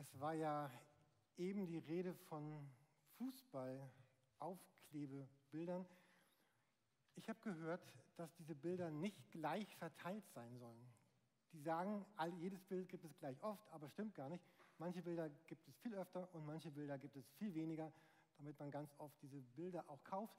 Es 0.00 0.18
war 0.18 0.32
ja 0.32 0.70
eben 1.36 1.66
die 1.66 1.76
Rede 1.76 2.14
von 2.14 2.66
Fußballaufklebebildern. 3.18 5.84
Ich 7.16 7.28
habe 7.28 7.38
gehört, 7.42 7.94
dass 8.16 8.32
diese 8.36 8.54
Bilder 8.54 8.90
nicht 8.90 9.30
gleich 9.30 9.76
verteilt 9.76 10.26
sein 10.30 10.56
sollen. 10.56 10.90
Die 11.52 11.60
sagen, 11.60 12.06
all, 12.16 12.32
jedes 12.38 12.64
Bild 12.64 12.88
gibt 12.88 13.04
es 13.04 13.14
gleich 13.18 13.42
oft, 13.42 13.70
aber 13.72 13.90
stimmt 13.90 14.14
gar 14.14 14.30
nicht. 14.30 14.42
Manche 14.78 15.02
Bilder 15.02 15.28
gibt 15.46 15.68
es 15.68 15.76
viel 15.76 15.94
öfter 15.94 16.34
und 16.34 16.46
manche 16.46 16.70
Bilder 16.70 16.96
gibt 16.96 17.16
es 17.16 17.28
viel 17.32 17.54
weniger, 17.54 17.92
damit 18.38 18.58
man 18.58 18.70
ganz 18.70 18.94
oft 18.96 19.20
diese 19.20 19.42
Bilder 19.54 19.84
auch 19.86 20.02
kauft. 20.02 20.34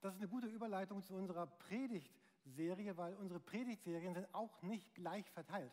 Das 0.00 0.12
ist 0.12 0.20
eine 0.20 0.28
gute 0.28 0.48
Überleitung 0.48 1.04
zu 1.04 1.14
unserer 1.14 1.46
Predigtserie, 1.46 2.96
weil 2.96 3.14
unsere 3.14 3.38
Predigtserien 3.38 4.12
sind 4.12 4.26
auch 4.34 4.60
nicht 4.62 4.92
gleich 4.92 5.30
verteilt. 5.30 5.70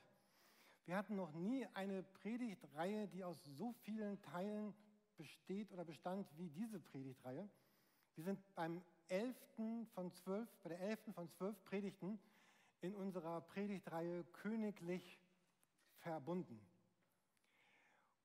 Wir 0.92 0.98
hatten 0.98 1.16
noch 1.16 1.32
nie 1.32 1.66
eine 1.74 2.04
Predigtreihe, 2.04 3.08
die 3.08 3.24
aus 3.24 3.42
so 3.46 3.72
vielen 3.72 4.22
Teilen 4.24 4.74
besteht 5.16 5.72
oder 5.72 5.86
bestand 5.86 6.28
wie 6.36 6.50
diese 6.50 6.82
Predigtreihe. 6.82 7.48
Wir 8.16 8.24
sind 8.26 8.38
beim 8.56 8.84
11. 9.08 9.34
von 9.94 10.12
12, 10.12 10.50
bei 10.62 10.68
der 10.68 10.82
11. 10.82 11.00
von 11.16 11.30
12 11.30 11.64
Predigten 11.64 12.20
in 12.82 12.94
unserer 12.94 13.40
Predigtreihe 13.40 14.26
königlich 14.34 15.18
verbunden. 16.00 16.60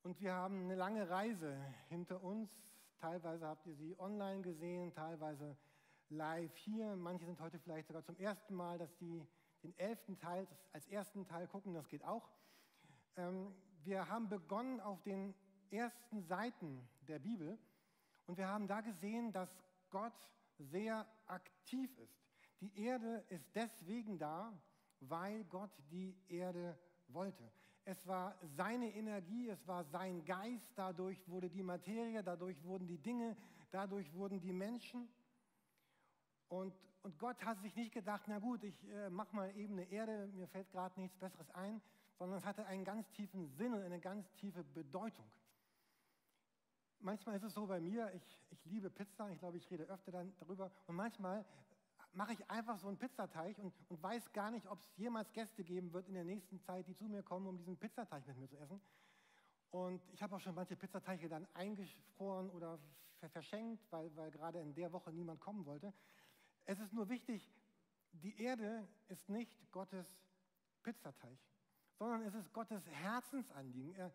Und 0.03 0.21
wir 0.21 0.33
haben 0.33 0.65
eine 0.65 0.75
lange 0.75 1.09
Reise 1.09 1.57
hinter 1.89 2.21
uns. 2.21 2.51
Teilweise 2.99 3.47
habt 3.47 3.65
ihr 3.69 3.77
sie 3.77 3.97
online 4.01 4.43
gesehen, 4.43 4.93
teilweise 4.93 5.57
live 6.09 6.57
hier. 6.57 6.97
Manche 6.97 7.27
sind 7.27 7.39
heute 7.39 7.61
vielleicht 7.61 7.87
sogar 7.87 8.03
zum 8.03 8.17
ersten 8.17 8.57
Mal, 8.57 8.77
dass 8.77 8.93
die 8.97 9.25
den 9.63 9.79
elften 9.79 10.19
Teil 10.19 10.49
als 10.73 10.89
ersten 10.89 11.25
Teil 11.29 11.47
gucken, 11.47 11.73
das 11.73 11.89
geht 11.89 12.05
auch. 12.05 12.29
Ähm, 13.17 13.55
wir 13.85 14.09
haben 14.09 14.29
begonnen 14.29 14.81
auf 14.81 15.03
den 15.03 15.35
ersten 15.71 16.23
Seiten 16.23 16.87
der 17.09 17.19
Bibel 17.19 17.59
und 18.27 18.37
wir 18.37 18.49
haben 18.49 18.67
da 18.67 18.81
gesehen, 18.81 19.33
dass 19.33 19.49
Gott 19.91 20.13
sehr 20.59 21.07
aktiv 21.27 21.97
ist. 21.99 22.21
Die 22.61 22.79
Erde 22.79 23.25
ist 23.29 23.45
deswegen 23.55 24.19
da, 24.19 24.53
weil 25.01 25.45
Gott 25.45 25.71
die 25.91 26.17
Erde 26.29 26.79
wollte. 27.09 27.51
Es 27.85 28.05
war 28.07 28.37
seine 28.43 28.93
Energie, 28.95 29.49
es 29.49 29.67
war 29.67 29.85
sein 29.85 30.25
Geist, 30.25 30.73
dadurch 30.75 31.29
wurde 31.29 31.49
die 31.49 31.63
Materie, 31.63 32.23
dadurch 32.23 32.63
wurden 32.65 32.87
die 32.87 32.99
Dinge, 32.99 33.37
dadurch 33.71 34.13
wurden 34.13 34.41
die 34.41 34.53
Menschen. 34.53 35.09
Und, 36.49 36.75
und 37.03 37.19
Gott 37.19 37.45
hat 37.45 37.61
sich 37.61 37.77
nicht 37.77 37.93
gedacht, 37.93 38.25
na 38.27 38.41
gut, 38.41 38.65
ich 38.65 38.83
äh, 38.89 39.11
mache 39.11 39.35
mal 39.35 39.57
eben 39.57 39.75
eine 39.75 39.85
Erde, 39.91 40.27
mir 40.35 40.49
fällt 40.49 40.71
gerade 40.71 40.99
nichts 41.01 41.17
Besseres 41.17 41.49
ein, 41.51 41.81
sondern 42.19 42.39
es 42.39 42.45
hatte 42.45 42.67
einen 42.67 42.85
ganz 42.85 43.11
tiefen 43.13 43.47
Sinn 43.47 43.75
und 43.75 43.83
eine 43.83 44.01
ganz 44.01 44.33
tiefe 44.35 44.65
Bedeutung. 44.65 45.31
Manchmal 47.01 47.37
ist 47.37 47.43
es 47.43 47.55
so 47.55 47.67
bei 47.67 47.81
mir, 47.81 48.13
ich, 48.15 48.41
ich 48.51 48.65
liebe 48.65 48.91
Pizza, 48.91 49.31
ich 49.31 49.39
glaube, 49.39 49.59
ich 49.59 49.71
rede 49.71 49.85
öfter 49.85 50.13
dann 50.13 50.35
darüber 50.39 50.71
und 50.87 50.97
manchmal 50.97 51.45
mache 52.13 52.33
ich 52.33 52.51
einfach 52.51 52.79
so 52.79 52.89
einen 52.89 52.97
Pizzateig 52.97 53.59
und, 53.59 53.75
und 53.89 54.03
weiß 54.03 54.33
gar 54.33 54.51
nicht, 54.51 54.67
ob 54.67 54.81
es 54.81 54.97
jemals 54.97 55.31
Gäste 55.33 55.63
geben 55.63 55.93
wird 55.93 56.09
in 56.09 56.15
der 56.15 56.25
nächsten 56.25 56.59
Zeit, 56.61 56.89
die 56.89 56.95
zu 56.95 57.05
mir 57.05 57.23
kommen, 57.23 57.47
um 57.47 57.59
diesen 57.59 57.77
Pizzateig 57.77 58.27
mit 58.27 58.39
mir 58.39 58.49
zu 58.49 58.57
essen. 58.57 58.81
Und 59.71 60.03
ich 60.13 60.23
habe 60.23 60.35
auch 60.35 60.41
schon 60.41 60.55
manche 60.55 60.77
Pizzateige 60.77 61.29
dann 61.29 61.47
eingefroren 61.53 62.49
oder 62.51 62.79
verschenkt, 63.29 63.85
weil, 63.91 64.15
weil 64.17 64.31
gerade 64.31 64.61
in 64.61 64.75
der 64.75 64.93
Woche 64.93 65.13
niemand 65.13 65.41
kommen 65.41 65.67
wollte. 65.67 65.93
Es 66.65 66.79
ist 66.81 66.93
nur 66.93 67.09
wichtig, 67.09 67.51
die 68.13 68.41
Erde 68.41 68.89
ist 69.09 69.29
nicht 69.29 69.71
Gottes 69.71 70.07
Pizzateig, 70.83 71.39
sondern 71.99 72.23
es 72.23 72.35
ist 72.35 72.53
Gottes 72.53 72.87
Herzensanliegen. 72.87 73.95
Er, 73.95 74.13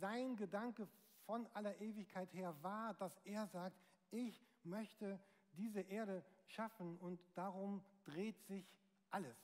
sein 0.00 0.36
Gedanke 0.36 0.88
von 1.26 1.46
aller 1.54 1.78
Ewigkeit 1.80 2.32
her 2.32 2.54
war, 2.62 2.94
dass 2.94 3.16
er 3.24 3.46
sagt, 3.48 3.76
ich 4.10 4.46
möchte 4.64 5.20
diese 5.52 5.80
Erde 5.80 6.24
schaffen 6.46 6.96
und 6.98 7.20
darum 7.34 7.84
dreht 8.04 8.40
sich 8.46 8.66
alles. 9.10 9.36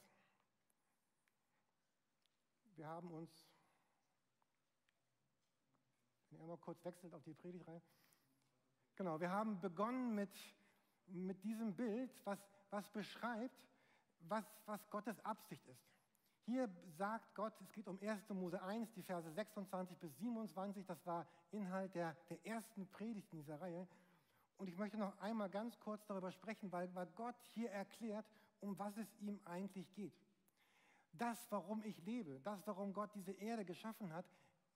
Wir 2.77 2.87
haben 2.87 3.11
uns, 3.13 3.31
wenn 6.31 6.41
ihr 6.41 6.47
mal 6.47 6.57
kurz 6.59 6.83
wechselt 6.85 7.15
auf 7.15 7.23
die 7.23 7.35
Predigtreihe, 7.35 7.83
genau, 8.97 9.21
wir 9.21 9.31
haben 9.31 9.61
begonnen 9.61 10.15
mit 10.15 10.31
mit 11.07 11.43
diesem 11.45 11.75
Bild, 11.75 12.11
was, 12.25 12.39
was 12.71 12.89
beschreibt, 12.91 13.69
was, 14.21 14.45
was 14.67 14.89
Gottes 14.91 15.19
Absicht 15.25 15.67
ist. 15.67 15.94
Hier 16.47 16.69
sagt 16.99 17.35
Gott, 17.35 17.55
es 17.63 17.73
geht 17.73 17.89
um 17.89 17.99
1. 17.99 18.29
Mose 18.31 18.63
1, 18.63 18.93
die 18.93 19.03
Verse 19.03 19.31
26 19.33 19.97
bis 19.99 20.15
27, 20.19 20.85
das 20.85 21.05
war 21.07 21.27
Inhalt 21.51 21.95
der, 21.95 22.15
der 22.29 22.45
ersten 22.45 22.87
Predigt 22.89 23.33
in 23.33 23.39
dieser 23.39 23.61
Reihe. 23.61 23.89
Und 24.59 24.69
ich 24.69 24.77
möchte 24.77 24.99
noch 24.99 25.19
einmal 25.21 25.49
ganz 25.49 25.81
kurz 25.81 26.05
darüber 26.07 26.31
sprechen, 26.31 26.71
weil, 26.71 26.95
weil 26.95 27.07
Gott 27.15 27.35
hier 27.55 27.71
erklärt, 27.71 28.27
um 28.61 28.79
was 28.79 28.97
es 28.99 29.09
ihm 29.21 29.41
eigentlich 29.47 29.91
geht. 29.95 30.13
Das, 31.13 31.51
warum 31.51 31.83
ich 31.83 32.05
lebe, 32.05 32.41
das, 32.41 32.67
warum 32.67 32.93
Gott 32.93 33.11
diese 33.15 33.33
Erde 33.33 33.65
geschaffen 33.65 34.13
hat, 34.13 34.27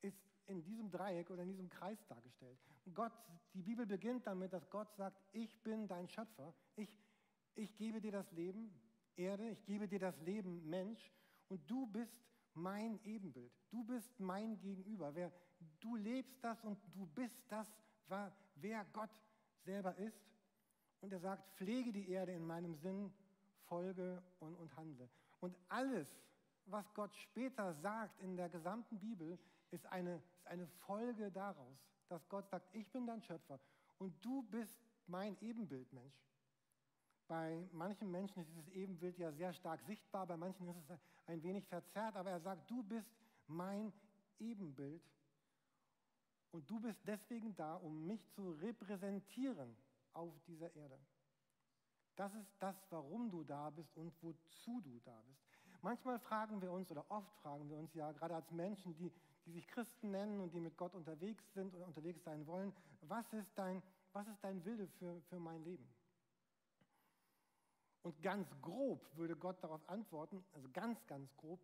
ist 0.01 0.19
in 0.47 0.63
diesem 0.63 0.91
Dreieck 0.91 1.29
oder 1.29 1.43
in 1.43 1.49
diesem 1.49 1.69
Kreis 1.69 1.99
dargestellt. 2.07 2.59
Gott, 2.95 3.13
die 3.53 3.63
Bibel 3.63 3.85
beginnt 3.85 4.27
damit, 4.27 4.55
dass 4.55 4.71
Gott 4.71 4.95
sagt, 4.95 5.21
ich 5.33 5.63
bin 5.63 5.87
dein 5.87 6.09
Schöpfer, 6.09 6.55
ich, 6.77 6.99
ich 7.55 7.77
gebe 7.77 8.01
dir 8.01 8.13
das 8.13 8.33
Leben, 8.33 8.73
Erde, 9.17 9.51
ich 9.51 9.65
gebe 9.67 9.87
dir 9.87 9.99
das 9.99 10.19
Leben, 10.21 10.67
Mensch, 10.69 11.13
und 11.49 11.69
du 11.71 11.87
bist 11.87 12.19
mein 12.55 12.99
Ebenbild, 13.05 13.53
du 13.71 13.85
bist 13.85 14.19
mein 14.19 14.59
Gegenüber. 14.59 15.15
Wer, 15.15 15.33
du 15.81 15.97
lebst 15.97 16.43
das 16.43 16.63
und 16.65 16.79
du 16.93 17.07
bist 17.07 17.41
das, 17.49 17.67
wer 18.57 18.85
Gott 18.93 19.11
selber 19.65 19.97
ist. 19.97 20.19
Und 21.01 21.13
er 21.13 21.21
sagt, 21.21 21.49
pflege 21.57 21.93
die 21.93 22.09
Erde 22.11 22.33
in 22.33 22.45
meinem 22.45 22.75
Sinn, 22.75 23.13
folge 23.67 24.23
und, 24.41 24.57
und 24.57 24.77
handle. 24.77 25.09
Und 25.41 25.57
alles, 25.69 26.09
was 26.67 26.93
Gott 26.95 27.15
später 27.15 27.73
sagt 27.75 28.21
in 28.21 28.37
der 28.37 28.49
gesamten 28.49 28.99
Bibel, 28.99 29.39
ist 29.71 29.87
eine, 29.87 30.17
ist 30.17 30.47
eine 30.47 30.67
Folge 30.67 31.31
daraus, 31.31 31.79
dass 32.09 32.29
Gott 32.29 32.49
sagt, 32.49 32.75
ich 32.75 32.91
bin 32.91 33.07
dein 33.07 33.23
Schöpfer 33.23 33.61
und 33.99 34.13
du 34.25 34.43
bist 34.45 34.79
mein 35.07 35.37
Ebenbild, 35.41 35.93
Mensch. 35.93 36.15
Bei 37.29 37.69
manchen 37.73 38.11
Menschen 38.11 38.41
ist 38.41 38.49
dieses 38.49 38.69
Ebenbild 38.71 39.19
ja 39.19 39.31
sehr 39.33 39.53
stark 39.53 39.83
sichtbar, 39.83 40.27
bei 40.27 40.37
manchen 40.37 40.67
ist 40.69 40.79
es 40.79 40.89
ein 41.29 41.43
wenig 41.43 41.67
verzerrt, 41.67 42.17
aber 42.17 42.31
er 42.31 42.41
sagt, 42.41 42.71
du 42.71 42.83
bist 42.83 43.11
mein 43.47 43.93
Ebenbild 44.39 45.03
und 46.53 46.69
du 46.69 46.81
bist 46.81 47.01
deswegen 47.07 47.55
da, 47.57 47.75
um 47.75 48.07
mich 48.07 48.27
zu 48.31 48.53
repräsentieren 48.53 49.77
auf 50.13 50.33
dieser 50.47 50.75
Erde. 50.75 50.99
Das 52.17 52.35
ist 52.35 52.51
das, 52.59 52.75
warum 52.91 53.31
du 53.31 53.45
da 53.45 53.71
bist 53.71 53.97
und 53.97 54.13
wozu 54.23 54.81
du 54.81 54.99
da 55.05 55.23
bist. 55.29 55.41
Manchmal 55.83 56.19
fragen 56.19 56.61
wir 56.61 56.73
uns, 56.73 56.91
oder 56.91 57.09
oft 57.11 57.33
fragen 57.37 57.69
wir 57.71 57.77
uns 57.77 57.95
ja, 57.95 58.11
gerade 58.11 58.35
als 58.35 58.51
Menschen, 58.51 58.97
die, 58.97 59.13
die 59.47 59.53
sich 59.53 59.69
Christen 59.69 60.11
nennen 60.11 60.41
und 60.41 60.53
die 60.53 60.61
mit 60.61 60.77
Gott 60.77 60.95
unterwegs 60.95 61.45
sind 61.55 61.73
oder 61.75 61.87
unterwegs 61.87 62.25
sein 62.25 62.45
wollen, 62.47 62.73
was 63.03 63.33
ist 63.33 63.51
dein, 63.55 63.83
was 64.13 64.27
ist 64.27 64.43
dein 64.43 64.65
Wille 64.65 64.89
für, 64.99 65.21
für 65.29 65.39
mein 65.39 65.63
Leben? 65.63 65.89
Und 68.03 68.23
ganz 68.23 68.49
grob 68.63 69.05
würde 69.17 69.37
Gott 69.37 69.63
darauf 69.63 69.87
antworten, 69.89 70.45
also 70.53 70.69
ganz, 70.73 71.05
ganz 71.07 71.35
grob, 71.37 71.61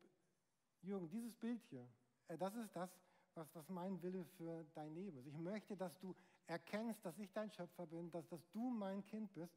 Jürgen, 0.83 1.09
dieses 1.09 1.35
Bild 1.37 1.63
hier, 1.71 1.89
äh, 2.29 2.37
das 2.37 2.55
ist 2.57 2.75
das, 2.75 2.91
was, 3.35 3.55
was 3.55 3.69
mein 3.69 4.01
Wille 4.03 4.25
für 4.37 4.65
dein 4.75 4.95
Leben 4.95 5.19
ist. 5.19 5.27
Ich 5.27 5.39
möchte, 5.39 5.77
dass 5.77 5.99
du 5.99 6.15
erkennst, 6.47 7.05
dass 7.05 7.19
ich 7.19 7.33
dein 7.33 7.51
Schöpfer 7.51 7.87
bin, 7.87 8.11
dass, 8.11 8.27
dass 8.29 8.41
du 8.53 8.71
mein 8.71 9.05
Kind 9.07 9.33
bist 9.35 9.55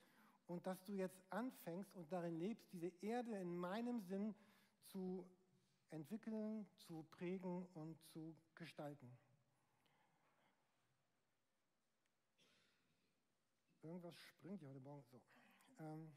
und 0.48 0.66
dass 0.66 0.82
du 0.84 0.94
jetzt 0.94 1.22
anfängst 1.30 1.94
und 1.96 2.12
darin 2.12 2.40
lebst, 2.40 2.66
diese 2.72 2.92
Erde 3.02 3.36
in 3.38 3.56
meinem 3.58 4.02
Sinn 4.02 4.34
zu 4.84 5.26
entwickeln, 5.90 6.66
zu 6.78 7.04
prägen 7.12 7.66
und 7.74 8.02
zu 8.14 8.36
gestalten. 8.56 9.18
Irgendwas 13.84 14.16
springt 14.20 14.60
hier 14.60 14.70
heute 14.70 14.82
Morgen 14.82 15.04
so. 15.04 15.22
Ähm, 15.80 16.12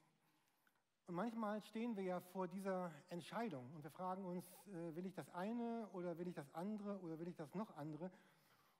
und 1.11 1.17
manchmal 1.17 1.61
stehen 1.63 1.97
wir 1.97 2.05
ja 2.05 2.21
vor 2.21 2.47
dieser 2.47 2.93
Entscheidung 3.09 3.69
und 3.75 3.83
wir 3.83 3.91
fragen 3.91 4.25
uns, 4.25 4.45
äh, 4.69 4.95
will 4.95 5.07
ich 5.07 5.13
das 5.13 5.29
eine 5.31 5.89
oder 5.93 6.17
will 6.19 6.29
ich 6.29 6.37
das 6.37 6.47
andere 6.55 7.01
oder 7.01 7.19
will 7.19 7.27
ich 7.27 7.35
das 7.35 7.53
noch 7.53 7.77
andere? 7.77 8.13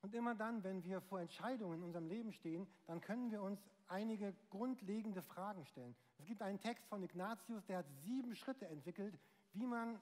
Und 0.03 0.15
immer 0.15 0.37
dann, 0.37 0.63
wenn 0.63 0.85
wir 0.85 1.01
vor 1.01 1.21
Entscheidungen 1.21 1.79
in 1.79 1.83
unserem 1.83 2.07
Leben 2.07 2.33
stehen, 2.33 2.69
dann 2.87 3.01
können 3.01 3.33
wir 3.33 3.43
uns 3.43 3.61
einige 3.89 4.33
grundlegende 4.49 5.23
Fragen 5.23 5.67
stellen. 5.67 5.97
Es 6.19 6.27
gibt 6.27 6.41
einen 6.41 6.61
Text 6.61 6.87
von 6.87 7.03
Ignatius, 7.03 7.67
der 7.67 7.79
hat 7.79 7.87
sieben 8.05 8.37
Schritte 8.37 8.69
entwickelt, 8.69 9.19
wie 9.53 9.67
man 9.67 9.99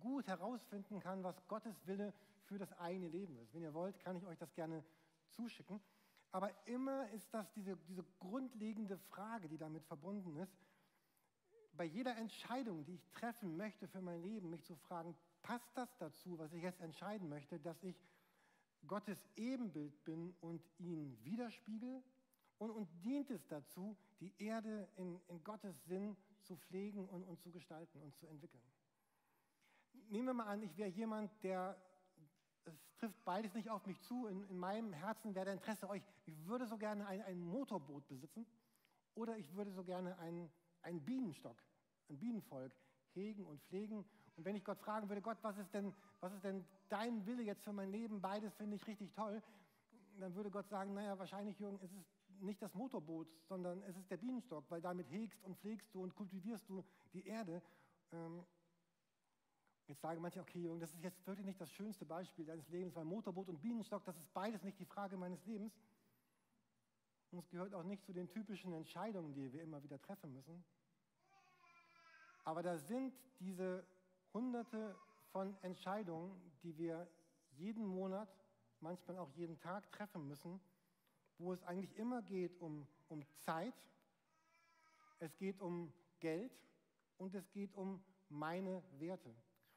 gut 0.00 0.26
herausfinden 0.26 1.00
kann, 1.00 1.24
was 1.24 1.34
Gottes 1.48 1.86
Wille 1.86 2.12
für 2.44 2.58
das 2.58 2.78
eigene 2.78 3.08
Leben 3.08 3.38
ist. 3.38 3.54
Wenn 3.54 3.62
ihr 3.62 3.72
wollt, 3.72 3.98
kann 4.00 4.16
ich 4.16 4.26
euch 4.26 4.36
das 4.36 4.52
gerne 4.52 4.84
zuschicken. 5.30 5.80
Aber 6.30 6.50
immer 6.66 7.08
ist 7.10 7.32
das 7.32 7.50
diese, 7.52 7.78
diese 7.88 8.04
grundlegende 8.18 8.98
Frage, 8.98 9.48
die 9.48 9.56
damit 9.56 9.82
verbunden 9.86 10.36
ist. 10.36 10.54
Bei 11.72 11.84
jeder 11.84 12.16
Entscheidung, 12.16 12.84
die 12.84 12.94
ich 12.94 13.08
treffen 13.10 13.56
möchte 13.56 13.88
für 13.88 14.00
mein 14.00 14.22
Leben, 14.22 14.50
mich 14.50 14.64
zu 14.64 14.76
fragen, 14.76 15.16
passt 15.42 15.70
das 15.76 15.88
dazu, 15.98 16.38
was 16.38 16.52
ich 16.52 16.62
jetzt 16.62 16.80
entscheiden 16.80 17.28
möchte, 17.28 17.58
dass 17.58 17.82
ich 17.82 17.96
Gottes 18.86 19.18
Ebenbild 19.36 20.04
bin 20.04 20.34
und 20.40 20.62
ihn 20.78 21.18
widerspiegel? 21.24 22.02
Und, 22.58 22.70
und 22.70 22.88
dient 23.02 23.30
es 23.30 23.46
dazu, 23.46 23.96
die 24.20 24.34
Erde 24.38 24.86
in, 24.96 25.18
in 25.28 25.42
Gottes 25.44 25.74
Sinn 25.86 26.14
zu 26.42 26.56
pflegen 26.56 27.08
und, 27.08 27.24
und 27.24 27.40
zu 27.40 27.50
gestalten 27.50 28.02
und 28.02 28.14
zu 28.16 28.26
entwickeln? 28.26 28.62
Nehmen 30.10 30.26
wir 30.26 30.34
mal 30.34 30.46
an, 30.46 30.62
ich 30.62 30.76
wäre 30.76 30.90
jemand, 30.90 31.30
der, 31.42 31.80
es 32.64 32.74
trifft 32.98 33.24
beides 33.24 33.54
nicht 33.54 33.70
auf 33.70 33.86
mich 33.86 33.98
zu, 34.02 34.26
in, 34.26 34.42
in 34.48 34.58
meinem 34.58 34.92
Herzen 34.92 35.34
wäre 35.34 35.46
der 35.46 35.54
Interesse 35.54 35.88
euch, 35.88 36.02
ich 36.26 36.46
würde 36.46 36.66
so 36.66 36.76
gerne 36.76 37.06
ein, 37.06 37.22
ein 37.22 37.40
Motorboot 37.40 38.06
besitzen 38.08 38.44
oder 39.14 39.38
ich 39.38 39.54
würde 39.54 39.72
so 39.72 39.82
gerne 39.82 40.18
einen, 40.18 40.50
einen 40.82 41.00
Bienenstock, 41.04 41.56
ein 42.08 42.18
Bienenvolk 42.18 42.72
hegen 43.14 43.44
und 43.46 43.62
pflegen. 43.62 44.04
Und 44.36 44.44
wenn 44.44 44.56
ich 44.56 44.64
Gott 44.64 44.78
fragen 44.78 45.08
würde, 45.08 45.22
Gott, 45.22 45.38
was 45.42 45.58
ist 45.58 45.72
denn, 45.74 45.92
was 46.20 46.32
ist 46.32 46.44
denn 46.44 46.64
dein 46.88 47.26
Wille 47.26 47.42
jetzt 47.42 47.62
für 47.62 47.72
mein 47.72 47.90
Leben? 47.90 48.20
Beides 48.20 48.54
finde 48.54 48.76
ich 48.76 48.86
richtig 48.86 49.12
toll. 49.12 49.42
Dann 50.18 50.34
würde 50.34 50.50
Gott 50.50 50.68
sagen, 50.68 50.94
naja, 50.94 51.18
wahrscheinlich, 51.18 51.58
Jürgen, 51.58 51.78
ist 51.80 51.92
es 51.92 52.04
nicht 52.40 52.62
das 52.62 52.74
Motorboot, 52.74 53.28
sondern 53.48 53.82
es 53.82 53.96
ist 53.96 54.10
der 54.10 54.16
Bienenstock, 54.16 54.64
weil 54.70 54.80
damit 54.80 55.10
hegst 55.10 55.42
und 55.44 55.58
pflegst 55.58 55.94
du 55.94 56.02
und 56.02 56.14
kultivierst 56.14 56.68
du 56.68 56.82
die 57.12 57.26
Erde. 57.26 57.62
Ähm, 58.12 58.44
jetzt 59.86 60.00
sagen 60.00 60.20
manche, 60.20 60.40
okay, 60.40 60.60
Jürgen, 60.60 60.80
das 60.80 60.92
ist 60.94 61.02
jetzt 61.02 61.26
wirklich 61.26 61.46
nicht 61.46 61.60
das 61.60 61.70
schönste 61.70 62.04
Beispiel 62.04 62.44
deines 62.44 62.68
Lebens, 62.68 62.94
weil 62.94 63.04
Motorboot 63.04 63.48
und 63.48 63.60
Bienenstock, 63.60 64.04
das 64.04 64.16
ist 64.16 64.32
beides 64.32 64.62
nicht 64.62 64.78
die 64.78 64.84
Frage 64.84 65.16
meines 65.16 65.44
Lebens. 65.44 65.72
Und 67.30 67.38
es 67.38 67.48
gehört 67.48 67.74
auch 67.74 67.84
nicht 67.84 68.04
zu 68.04 68.12
den 68.12 68.28
typischen 68.28 68.72
Entscheidungen, 68.72 69.32
die 69.34 69.52
wir 69.52 69.62
immer 69.62 69.82
wieder 69.82 70.00
treffen 70.00 70.32
müssen. 70.32 70.64
Aber 72.44 72.62
da 72.62 72.76
sind 72.76 73.14
diese 73.38 73.86
hunderte 74.32 74.96
von 75.30 75.56
Entscheidungen, 75.62 76.40
die 76.62 76.76
wir 76.76 77.08
jeden 77.52 77.86
Monat, 77.86 78.28
manchmal 78.80 79.18
auch 79.18 79.30
jeden 79.32 79.58
Tag 79.60 79.90
treffen 79.92 80.26
müssen, 80.26 80.60
wo 81.38 81.52
es 81.52 81.62
eigentlich 81.64 81.96
immer 81.96 82.22
geht 82.22 82.60
um, 82.60 82.86
um 83.08 83.24
Zeit, 83.38 83.74
es 85.18 85.36
geht 85.36 85.60
um 85.60 85.92
Geld 86.18 86.52
und 87.18 87.34
es 87.34 87.50
geht 87.50 87.74
um 87.74 88.02
meine 88.28 88.82
Werte. 88.98 89.34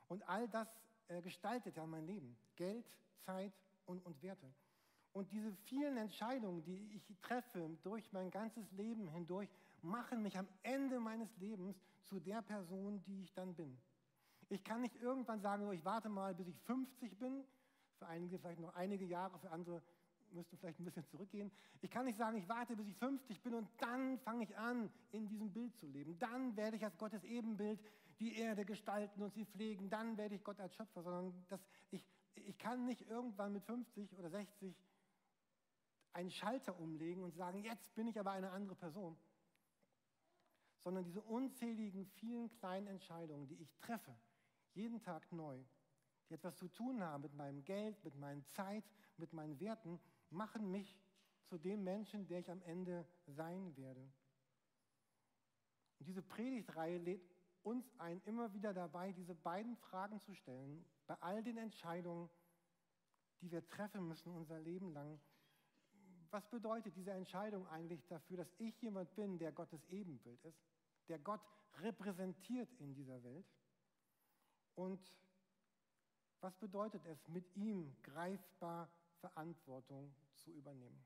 Und 0.07 0.27
all 0.27 0.47
das 0.47 0.67
äh, 1.07 1.21
gestaltet 1.21 1.75
ja 1.75 1.85
mein 1.85 2.05
Leben. 2.05 2.37
Geld, 2.55 2.85
Zeit 3.19 3.53
und, 3.85 4.05
und 4.05 4.21
Werte. 4.21 4.53
Und 5.13 5.31
diese 5.31 5.53
vielen 5.65 5.95
Entscheidungen, 5.97 6.63
die 6.63 6.91
ich 6.95 7.05
treffe 7.21 7.77
durch 7.83 8.11
mein 8.11 8.31
ganzes 8.31 8.71
Leben 8.71 9.07
hindurch, 9.07 9.49
machen 9.83 10.23
mich 10.23 10.37
am 10.37 10.47
Ende 10.63 10.99
meines 10.99 11.29
Lebens 11.37 11.75
zu 12.01 12.19
der 12.19 12.41
Person, 12.41 13.01
die 13.03 13.21
ich 13.21 13.33
dann 13.33 13.53
bin. 13.53 13.77
Ich 14.49 14.63
kann 14.63 14.81
nicht 14.81 14.95
irgendwann 14.95 15.39
sagen, 15.39 15.71
ich 15.71 15.85
warte 15.85 16.09
mal, 16.09 16.33
bis 16.33 16.47
ich 16.47 16.59
50 16.61 17.17
bin. 17.17 17.43
Für 17.99 18.07
einige 18.07 18.39
vielleicht 18.39 18.59
noch 18.59 18.75
einige 18.75 19.05
Jahre, 19.05 19.37
für 19.39 19.51
andere 19.51 19.81
müsste 20.31 20.57
vielleicht 20.57 20.79
ein 20.79 20.85
bisschen 20.85 21.05
zurückgehen. 21.05 21.51
Ich 21.81 21.91
kann 21.91 22.05
nicht 22.05 22.17
sagen, 22.17 22.37
ich 22.37 22.49
warte, 22.49 22.75
bis 22.75 22.87
ich 22.87 22.97
50 22.97 23.41
bin 23.41 23.53
und 23.53 23.69
dann 23.77 24.17
fange 24.19 24.43
ich 24.43 24.57
an, 24.57 24.91
in 25.11 25.27
diesem 25.27 25.51
Bild 25.51 25.75
zu 25.77 25.85
leben. 25.85 26.17
Dann 26.17 26.55
werde 26.57 26.75
ich 26.75 26.83
als 26.83 26.97
Gottes 26.97 27.23
Ebenbild 27.23 27.79
die 28.19 28.35
Erde 28.37 28.65
gestalten 28.65 29.21
und 29.21 29.33
sie 29.33 29.45
pflegen. 29.45 29.89
Dann 29.89 30.17
werde 30.17 30.35
ich 30.35 30.43
Gott 30.43 30.59
als 30.59 30.75
Schöpfer, 30.75 31.03
sondern 31.03 31.45
das, 31.49 31.59
ich, 31.91 32.03
ich 32.35 32.57
kann 32.57 32.85
nicht 32.85 33.01
irgendwann 33.09 33.53
mit 33.53 33.63
50 33.63 34.17
oder 34.17 34.29
60 34.29 34.75
einen 36.13 36.31
Schalter 36.31 36.79
umlegen 36.79 37.23
und 37.23 37.35
sagen, 37.35 37.63
jetzt 37.63 37.93
bin 37.95 38.07
ich 38.07 38.19
aber 38.19 38.31
eine 38.31 38.51
andere 38.51 38.75
Person. 38.75 39.17
Sondern 40.79 41.03
diese 41.03 41.21
unzähligen, 41.21 42.05
vielen 42.05 42.51
kleinen 42.51 42.87
Entscheidungen, 42.87 43.47
die 43.47 43.61
ich 43.61 43.75
treffe, 43.79 44.15
jeden 44.73 45.01
Tag 45.01 45.31
neu, 45.31 45.63
die 46.29 46.33
etwas 46.33 46.55
zu 46.57 46.67
tun 46.67 47.01
haben 47.01 47.23
mit 47.23 47.33
meinem 47.33 47.63
Geld, 47.63 48.03
mit 48.03 48.15
meiner 48.15 48.45
Zeit, 48.47 48.83
mit 49.17 49.33
meinen 49.33 49.59
Werten, 49.59 49.99
machen 50.29 50.71
mich 50.71 50.99
zu 51.43 51.57
dem 51.57 51.83
Menschen, 51.83 52.27
der 52.27 52.39
ich 52.39 52.49
am 52.49 52.61
Ende 52.63 53.07
sein 53.27 53.75
werde. 53.75 54.01
Und 55.99 56.07
diese 56.07 56.21
Predigtreihe 56.21 56.97
lädt 56.97 57.33
uns 57.63 57.89
ein, 57.97 58.21
immer 58.25 58.53
wieder 58.53 58.73
dabei, 58.73 59.13
diese 59.13 59.35
beiden 59.35 59.77
Fragen 59.77 60.19
zu 60.19 60.33
stellen, 60.33 60.85
bei 61.07 61.15
all 61.21 61.43
den 61.43 61.57
Entscheidungen, 61.57 62.29
die 63.41 63.51
wir 63.51 63.67
treffen 63.67 64.07
müssen 64.07 64.33
unser 64.33 64.59
Leben 64.59 64.91
lang. 64.91 65.19
Was 66.33 66.49
bedeutet 66.49 66.95
diese 66.95 67.11
Entscheidung 67.11 67.67
eigentlich 67.67 68.03
dafür, 68.07 68.37
dass 68.37 68.51
ich 68.57 68.81
jemand 68.81 69.13
bin, 69.15 69.37
der 69.37 69.51
Gottes 69.51 69.85
Ebenbild 69.89 70.43
ist, 70.43 70.57
der 71.07 71.19
Gott 71.19 71.41
repräsentiert 71.75 72.69
in 72.79 72.95
dieser 72.95 73.23
Welt? 73.23 73.45
Und 74.73 74.99
was 76.41 76.55
bedeutet 76.57 77.05
es, 77.05 77.27
mit 77.27 77.55
ihm 77.55 77.95
greifbar 78.01 78.89
Verantwortung 79.19 80.11
zu 80.35 80.51
übernehmen. 80.51 81.05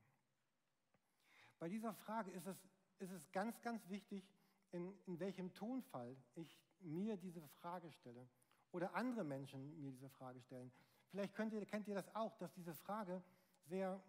Bei 1.58 1.68
dieser 1.68 1.92
Frage 1.92 2.30
ist 2.30 2.46
es, 2.46 2.56
ist 2.98 3.12
es 3.12 3.30
ganz, 3.30 3.60
ganz 3.60 3.86
wichtig, 3.90 4.24
in, 4.72 4.92
in 5.06 5.20
welchem 5.20 5.52
Tonfall 5.52 6.16
ich 6.36 6.58
mir 6.80 7.18
diese 7.18 7.46
Frage 7.60 7.92
stelle 7.92 8.26
oder 8.72 8.94
andere 8.94 9.24
Menschen 9.24 9.78
mir 9.78 9.92
diese 9.92 10.08
Frage 10.08 10.40
stellen. 10.40 10.72
Vielleicht 11.10 11.38
ihr, 11.38 11.66
kennt 11.66 11.86
ihr 11.86 11.94
das 11.94 12.14
auch, 12.14 12.36
dass 12.38 12.52
diese 12.54 12.74
Frage 12.74 13.22
sehr, 13.66 14.02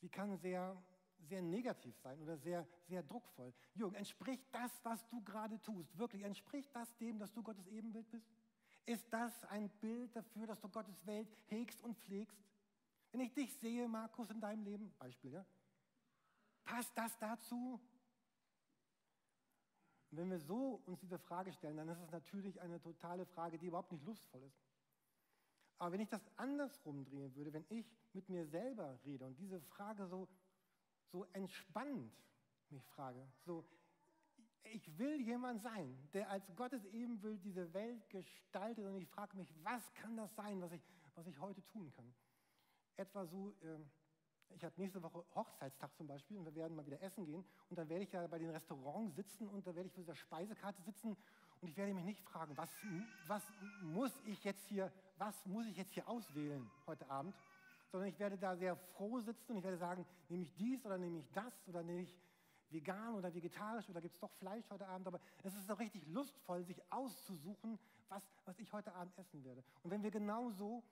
sie 0.00 0.08
kann 0.08 0.36
sehr, 0.36 0.76
sehr 1.18 1.42
negativ 1.42 1.96
sein 1.98 2.20
oder 2.20 2.36
sehr, 2.36 2.66
sehr 2.86 3.02
druckvoll. 3.02 3.52
Jürgen, 3.74 3.96
entspricht 3.96 4.46
das, 4.52 4.72
was 4.84 5.06
du 5.08 5.22
gerade 5.22 5.60
tust, 5.62 5.96
wirklich, 5.98 6.22
entspricht 6.22 6.74
das 6.74 6.94
dem, 6.96 7.18
dass 7.18 7.32
du 7.32 7.42
Gottes 7.42 7.66
Ebenbild 7.68 8.10
bist? 8.10 8.26
Ist 8.84 9.12
das 9.12 9.44
ein 9.46 9.68
Bild 9.80 10.14
dafür, 10.14 10.46
dass 10.46 10.60
du 10.60 10.68
Gottes 10.68 11.04
Welt 11.06 11.28
hegst 11.46 11.82
und 11.82 11.98
pflegst? 11.98 12.38
Wenn 13.10 13.20
ich 13.20 13.32
dich 13.34 13.52
sehe, 13.54 13.88
Markus, 13.88 14.30
in 14.30 14.40
deinem 14.40 14.62
Leben, 14.62 14.92
Beispiel, 14.98 15.32
ja, 15.32 15.44
passt 16.64 16.96
das 16.96 17.18
dazu? 17.18 17.80
Und 20.10 20.18
wenn 20.18 20.30
wir 20.30 20.38
so 20.38 20.82
uns 20.86 21.00
diese 21.00 21.18
Frage 21.18 21.52
stellen, 21.52 21.76
dann 21.76 21.88
ist 21.88 22.00
es 22.00 22.10
natürlich 22.10 22.60
eine 22.60 22.80
totale 22.80 23.26
Frage, 23.26 23.58
die 23.58 23.66
überhaupt 23.66 23.90
nicht 23.90 24.04
lustvoll 24.04 24.42
ist. 24.42 24.65
Aber 25.78 25.92
wenn 25.92 26.00
ich 26.00 26.08
das 26.08 26.22
andersrum 26.36 27.04
drehen 27.04 27.34
würde, 27.34 27.52
wenn 27.52 27.66
ich 27.68 27.86
mit 28.12 28.28
mir 28.28 28.46
selber 28.46 28.98
rede 29.04 29.26
und 29.26 29.38
diese 29.38 29.60
Frage 29.60 30.06
so, 30.06 30.28
so 31.12 31.24
entspannt 31.32 32.12
mich 32.70 32.86
frage, 32.88 33.26
so, 33.44 33.64
ich 34.64 34.98
will 34.98 35.20
jemand 35.20 35.62
sein, 35.62 35.96
der 36.12 36.28
als 36.30 36.54
Gottes 36.56 36.84
Ebenbild 36.86 37.44
diese 37.44 37.72
Welt 37.72 38.08
gestaltet 38.10 38.84
und 38.86 38.96
ich 38.96 39.08
frage 39.08 39.36
mich, 39.36 39.52
was 39.62 39.92
kann 39.94 40.16
das 40.16 40.34
sein, 40.34 40.60
was 40.60 40.72
ich, 40.72 40.82
was 41.14 41.26
ich 41.26 41.38
heute 41.38 41.64
tun 41.66 41.92
kann? 41.92 42.12
etwa 42.96 43.26
so, 43.26 43.54
ähm, 43.62 43.88
ich 44.50 44.64
habe 44.64 44.74
nächste 44.76 45.02
Woche 45.02 45.24
Hochzeitstag 45.34 45.94
zum 45.96 46.06
Beispiel 46.06 46.38
und 46.38 46.44
wir 46.44 46.54
werden 46.54 46.76
mal 46.76 46.86
wieder 46.86 47.00
essen 47.02 47.24
gehen 47.24 47.44
und 47.68 47.78
dann 47.78 47.88
werde 47.88 48.04
ich 48.04 48.12
ja 48.12 48.26
bei 48.26 48.38
den 48.38 48.50
Restaurants 48.50 49.16
sitzen 49.16 49.48
und 49.48 49.66
da 49.66 49.74
werde 49.74 49.88
ich 49.88 49.92
vor 49.92 50.02
dieser 50.02 50.14
Speisekarte 50.14 50.80
sitzen 50.82 51.16
und 51.60 51.68
ich 51.68 51.76
werde 51.76 51.94
mich 51.94 52.04
nicht 52.04 52.20
fragen, 52.22 52.56
was, 52.56 52.70
was 53.26 53.42
muss 53.82 54.12
ich 54.24 54.42
jetzt 54.44 54.66
hier, 54.66 54.92
was 55.16 55.34
muss 55.46 55.66
ich 55.66 55.76
jetzt 55.76 55.92
hier 55.92 56.08
auswählen 56.08 56.70
heute 56.86 57.08
Abend, 57.10 57.34
sondern 57.90 58.08
ich 58.08 58.18
werde 58.18 58.36
da 58.36 58.56
sehr 58.56 58.76
froh 58.76 59.20
sitzen 59.20 59.52
und 59.52 59.58
ich 59.58 59.64
werde 59.64 59.78
sagen, 59.78 60.04
nehme 60.28 60.42
ich 60.42 60.54
dies 60.54 60.84
oder 60.84 60.98
nehme 60.98 61.18
ich 61.18 61.30
das 61.32 61.52
oder 61.66 61.82
nehme 61.82 62.02
ich 62.02 62.18
vegan 62.70 63.14
oder 63.14 63.32
vegetarisch 63.32 63.88
oder 63.88 64.00
gibt 64.00 64.14
es 64.14 64.20
doch 64.20 64.32
Fleisch 64.32 64.68
heute 64.70 64.86
Abend, 64.86 65.06
aber 65.06 65.20
es 65.42 65.54
ist 65.54 65.70
doch 65.70 65.78
richtig 65.78 66.06
lustvoll, 66.08 66.64
sich 66.64 66.80
auszusuchen, 66.90 67.78
was, 68.08 68.22
was 68.44 68.58
ich 68.58 68.72
heute 68.72 68.92
Abend 68.94 69.16
essen 69.18 69.44
werde. 69.44 69.62
Und 69.82 69.90
wenn 69.90 70.02
wir 70.02 70.10
genau 70.10 70.50
so 70.50 70.82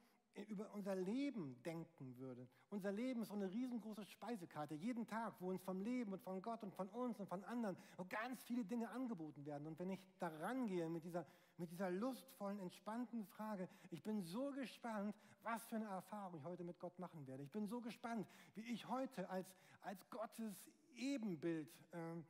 über 0.42 0.72
unser 0.74 0.96
Leben 0.96 1.62
denken 1.62 2.16
würden. 2.18 2.48
Unser 2.70 2.92
Leben 2.92 3.22
ist 3.22 3.28
so 3.28 3.34
eine 3.34 3.50
riesengroße 3.50 4.04
Speisekarte, 4.04 4.74
jeden 4.74 5.06
Tag, 5.06 5.34
wo 5.40 5.50
uns 5.50 5.62
vom 5.62 5.80
Leben 5.80 6.12
und 6.12 6.22
von 6.22 6.42
Gott 6.42 6.62
und 6.62 6.74
von 6.74 6.88
uns 6.88 7.20
und 7.20 7.28
von 7.28 7.44
anderen 7.44 7.76
ganz 8.08 8.42
viele 8.42 8.64
Dinge 8.64 8.90
angeboten 8.90 9.46
werden. 9.46 9.66
Und 9.66 9.78
wenn 9.78 9.90
ich 9.90 10.00
da 10.18 10.28
rangehe 10.28 10.88
mit 10.88 11.04
dieser, 11.04 11.24
mit 11.56 11.70
dieser 11.70 11.90
lustvollen, 11.90 12.58
entspannten 12.58 13.24
Frage, 13.26 13.68
ich 13.90 14.02
bin 14.02 14.22
so 14.22 14.50
gespannt, 14.50 15.14
was 15.42 15.64
für 15.66 15.76
eine 15.76 15.86
Erfahrung 15.86 16.38
ich 16.38 16.44
heute 16.44 16.64
mit 16.64 16.78
Gott 16.80 16.98
machen 16.98 17.26
werde. 17.26 17.42
Ich 17.42 17.50
bin 17.50 17.66
so 17.66 17.80
gespannt, 17.80 18.26
wie 18.54 18.72
ich 18.72 18.88
heute 18.88 19.28
als, 19.30 19.54
als 19.82 20.08
Gottes 20.10 20.70
Ebenbild 20.96 21.68
äh, 21.92 22.22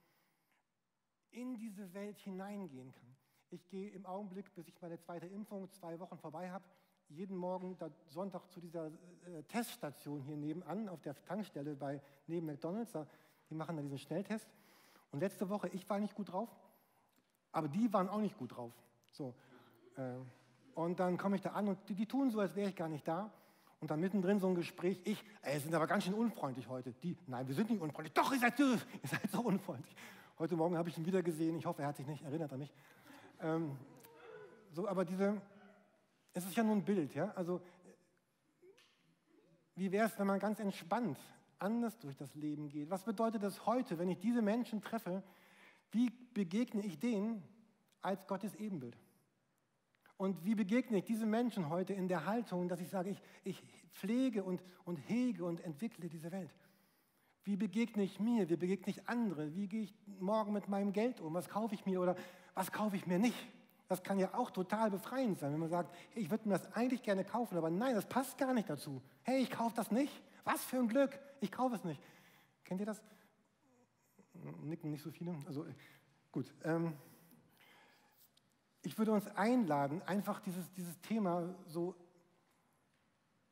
in 1.30 1.56
diese 1.56 1.92
Welt 1.94 2.18
hineingehen 2.18 2.92
kann. 2.92 3.16
Ich 3.50 3.68
gehe 3.68 3.90
im 3.90 4.04
Augenblick, 4.04 4.52
bis 4.54 4.66
ich 4.66 4.80
meine 4.80 4.98
zweite 4.98 5.26
Impfung 5.26 5.70
zwei 5.70 5.98
Wochen 6.00 6.18
vorbei 6.18 6.50
habe, 6.50 6.64
jeden 7.14 7.36
Morgen 7.36 7.76
Sonntag 8.08 8.50
zu 8.50 8.60
dieser 8.60 8.86
äh, 8.86 9.42
Teststation 9.48 10.20
hier 10.22 10.36
nebenan 10.36 10.88
auf 10.88 11.00
der 11.00 11.14
Tankstelle 11.24 11.76
bei 11.76 12.00
neben 12.26 12.46
McDonald's. 12.46 12.92
Die 13.48 13.54
machen 13.54 13.76
da 13.76 13.82
diesen 13.82 13.98
Schnelltest. 13.98 14.48
Und 15.12 15.20
letzte 15.20 15.48
Woche, 15.48 15.68
ich 15.68 15.88
war 15.88 16.00
nicht 16.00 16.14
gut 16.14 16.32
drauf, 16.32 16.48
aber 17.52 17.68
die 17.68 17.92
waren 17.92 18.08
auch 18.08 18.20
nicht 18.20 18.36
gut 18.36 18.56
drauf. 18.56 18.72
So, 19.12 19.34
äh, 19.96 20.14
und 20.74 20.98
dann 20.98 21.16
komme 21.16 21.36
ich 21.36 21.42
da 21.42 21.50
an 21.50 21.68
und 21.68 21.78
die, 21.88 21.94
die 21.94 22.06
tun 22.06 22.30
so, 22.32 22.40
als 22.40 22.56
wäre 22.56 22.68
ich 22.68 22.76
gar 22.76 22.88
nicht 22.88 23.06
da. 23.06 23.30
Und 23.80 23.90
dann 23.90 24.00
mittendrin 24.00 24.40
so 24.40 24.48
ein 24.48 24.54
Gespräch, 24.54 25.00
ich, 25.04 25.22
ey, 25.42 25.60
sind 25.60 25.74
aber 25.74 25.86
ganz 25.86 26.04
schön 26.04 26.14
unfreundlich 26.14 26.68
heute. 26.68 26.92
Die, 27.02 27.16
nein, 27.26 27.46
wir 27.46 27.54
sind 27.54 27.70
nicht 27.70 27.80
unfreundlich. 27.80 28.14
Doch, 28.14 28.32
ihr 28.32 28.40
seid, 28.40 28.58
ihr 28.58 28.78
seid 29.04 29.30
so 29.30 29.40
unfreundlich. 29.42 29.94
Heute 30.38 30.56
Morgen 30.56 30.76
habe 30.76 30.88
ich 30.88 30.98
ihn 30.98 31.06
wieder 31.06 31.22
gesehen. 31.22 31.56
Ich 31.58 31.66
hoffe, 31.66 31.82
er 31.82 31.88
hat 31.88 31.96
sich 31.96 32.06
nicht 32.06 32.24
erinnert 32.24 32.52
an 32.52 32.58
mich. 32.58 32.72
Ähm, 33.40 33.76
so, 34.72 34.88
aber 34.88 35.04
diese, 35.04 35.40
es 36.34 36.44
ist 36.44 36.56
ja 36.56 36.64
nur 36.64 36.74
ein 36.76 36.84
Bild, 36.84 37.14
ja. 37.14 37.30
Also 37.36 37.60
wie 39.76 39.90
wäre 39.90 40.06
es, 40.06 40.18
wenn 40.18 40.26
man 40.26 40.38
ganz 40.38 40.60
entspannt 40.60 41.18
anders 41.58 41.98
durch 41.98 42.16
das 42.16 42.34
Leben 42.34 42.68
geht? 42.68 42.90
Was 42.90 43.04
bedeutet 43.04 43.42
das 43.42 43.66
heute, 43.66 43.98
wenn 43.98 44.08
ich 44.08 44.18
diese 44.18 44.42
Menschen 44.42 44.80
treffe? 44.80 45.22
Wie 45.90 46.10
begegne 46.10 46.84
ich 46.84 46.98
denen 46.98 47.42
als 48.02 48.26
Gottes 48.26 48.54
Ebenbild? 48.56 48.98
Und 50.16 50.44
wie 50.44 50.54
begegne 50.54 50.98
ich 50.98 51.04
diesen 51.04 51.30
Menschen 51.30 51.68
heute 51.68 51.92
in 51.92 52.08
der 52.08 52.26
Haltung, 52.26 52.68
dass 52.68 52.80
ich 52.80 52.88
sage, 52.88 53.10
ich, 53.10 53.22
ich 53.42 53.62
pflege 53.90 54.44
und, 54.44 54.62
und 54.84 54.96
hege 54.96 55.44
und 55.44 55.60
entwickle 55.60 56.08
diese 56.08 56.30
Welt? 56.30 56.54
Wie 57.44 57.56
begegne 57.56 58.02
ich 58.02 58.20
mir? 58.20 58.48
Wie 58.48 58.56
begegne 58.56 58.90
ich 58.90 59.08
andere? 59.08 59.54
Wie 59.54 59.68
gehe 59.68 59.82
ich 59.82 59.94
morgen 60.06 60.52
mit 60.52 60.68
meinem 60.68 60.92
Geld 60.92 61.20
um? 61.20 61.34
Was 61.34 61.48
kaufe 61.48 61.74
ich 61.74 61.84
mir 61.84 62.00
oder 62.00 62.16
was 62.54 62.72
kaufe 62.72 62.96
ich 62.96 63.06
mir 63.06 63.18
nicht? 63.18 63.36
Das 63.88 64.02
kann 64.02 64.18
ja 64.18 64.32
auch 64.34 64.50
total 64.50 64.90
befreiend 64.90 65.38
sein, 65.38 65.52
wenn 65.52 65.60
man 65.60 65.68
sagt, 65.68 65.94
hey, 66.10 66.22
ich 66.22 66.30
würde 66.30 66.48
mir 66.48 66.58
das 66.58 66.72
eigentlich 66.72 67.02
gerne 67.02 67.24
kaufen, 67.24 67.56
aber 67.58 67.70
nein, 67.70 67.94
das 67.94 68.06
passt 68.06 68.38
gar 68.38 68.54
nicht 68.54 68.68
dazu. 68.68 69.02
Hey, 69.22 69.42
ich 69.42 69.50
kaufe 69.50 69.76
das 69.76 69.90
nicht. 69.90 70.12
Was 70.44 70.62
für 70.64 70.78
ein 70.78 70.88
Glück, 70.88 71.18
ich 71.40 71.52
kaufe 71.52 71.74
es 71.74 71.84
nicht. 71.84 72.00
Kennt 72.64 72.80
ihr 72.80 72.86
das? 72.86 73.02
Nicken 74.62 74.90
nicht 74.90 75.02
so 75.02 75.10
viele. 75.10 75.36
Also 75.46 75.66
gut. 76.32 76.52
Ähm, 76.64 76.94
ich 78.82 78.98
würde 78.98 79.12
uns 79.12 79.26
einladen, 79.36 80.02
einfach 80.02 80.40
dieses, 80.40 80.70
dieses 80.72 81.00
Thema 81.00 81.54
so 81.66 81.94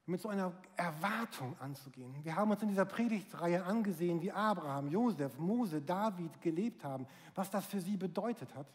mit 0.06 0.20
so 0.20 0.28
einer 0.28 0.52
Erwartung 0.76 1.56
anzugehen. 1.60 2.14
Wir 2.24 2.36
haben 2.36 2.50
uns 2.50 2.62
in 2.62 2.68
dieser 2.68 2.84
Predigtreihe 2.84 3.64
angesehen, 3.64 4.20
wie 4.20 4.32
Abraham, 4.32 4.88
Josef, 4.88 5.38
Mose, 5.38 5.80
David 5.80 6.40
gelebt 6.40 6.84
haben, 6.84 7.06
was 7.34 7.50
das 7.50 7.64
für 7.66 7.80
sie 7.80 7.96
bedeutet 7.96 8.54
hat. 8.54 8.66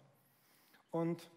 Und 0.89 1.29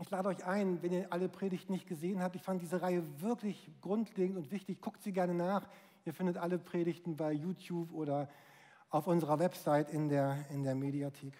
ich 0.00 0.10
lade 0.10 0.28
euch 0.28 0.44
ein, 0.44 0.82
wenn 0.82 0.92
ihr 0.92 1.12
alle 1.12 1.28
Predigten 1.28 1.72
nicht 1.72 1.86
gesehen 1.86 2.22
habt, 2.22 2.34
ich 2.36 2.42
fand 2.42 2.62
diese 2.62 2.80
Reihe 2.80 3.02
wirklich 3.20 3.70
grundlegend 3.80 4.38
und 4.38 4.50
wichtig. 4.50 4.80
Guckt 4.80 5.02
sie 5.02 5.12
gerne 5.12 5.34
nach. 5.34 5.68
Ihr 6.04 6.14
findet 6.14 6.38
alle 6.38 6.58
Predigten 6.58 7.16
bei 7.16 7.32
YouTube 7.32 7.92
oder 7.92 8.28
auf 8.88 9.06
unserer 9.06 9.38
Website 9.38 9.90
in 9.90 10.08
der, 10.08 10.46
in 10.50 10.62
der 10.62 10.74
Mediathek. 10.74 11.34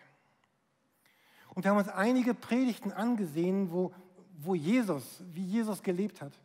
Und 1.54 1.64
wir 1.64 1.70
haben 1.70 1.78
uns 1.78 1.88
einige 1.88 2.34
Predigten 2.34 2.92
angesehen, 2.92 3.72
wo, 3.72 3.92
wo 4.38 4.54
Jesus, 4.54 5.22
wie 5.32 5.44
Jesus 5.44 5.82
gelebt 5.82 6.20
hat. 6.20 6.38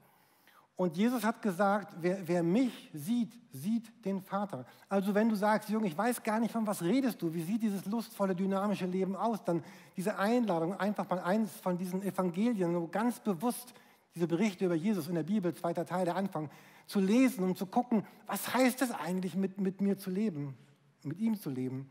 Und 0.77 0.97
Jesus 0.97 1.23
hat 1.23 1.41
gesagt, 1.41 1.95
wer, 2.01 2.27
wer, 2.27 2.43
mich 2.43 2.89
sieht, 2.93 3.31
sieht 3.53 4.05
den 4.05 4.21
Vater. 4.21 4.65
Also 4.89 5.15
wenn 5.15 5.29
du 5.29 5.35
sagst, 5.35 5.69
Jürgen, 5.69 5.85
ich 5.85 5.97
weiß 5.97 6.21
gar 6.21 6.39
nicht, 6.41 6.51
von 6.51 6.67
was 6.67 6.81
redest 6.81 7.21
du, 7.21 7.33
wie 7.33 7.43
sieht 7.43 7.63
dieses 7.63 7.85
lustvolle, 7.85 8.35
dynamische 8.35 8.85
Leben 8.85 9.15
aus, 9.15 9.41
dann 9.45 9.63
diese 9.95 10.17
Einladung, 10.19 10.77
einfach 10.77 11.09
mal 11.09 11.19
eins 11.19 11.51
von 11.51 11.77
diesen 11.77 12.03
Evangelien, 12.03 12.73
so 12.73 12.87
ganz 12.89 13.21
bewusst 13.21 13.73
diese 14.15 14.27
Berichte 14.27 14.65
über 14.65 14.75
Jesus 14.75 15.07
in 15.07 15.15
der 15.15 15.23
Bibel, 15.23 15.53
zweiter 15.53 15.85
Teil, 15.85 16.03
der 16.03 16.17
Anfang, 16.17 16.49
zu 16.87 16.99
lesen 16.99 17.43
und 17.45 17.57
zu 17.57 17.65
gucken, 17.65 18.05
was 18.27 18.53
heißt 18.53 18.81
es 18.81 18.91
eigentlich, 18.91 19.35
mit, 19.35 19.59
mit 19.59 19.79
mir 19.79 19.97
zu 19.97 20.09
leben, 20.09 20.55
mit 21.03 21.19
ihm 21.19 21.39
zu 21.39 21.49
leben. 21.49 21.89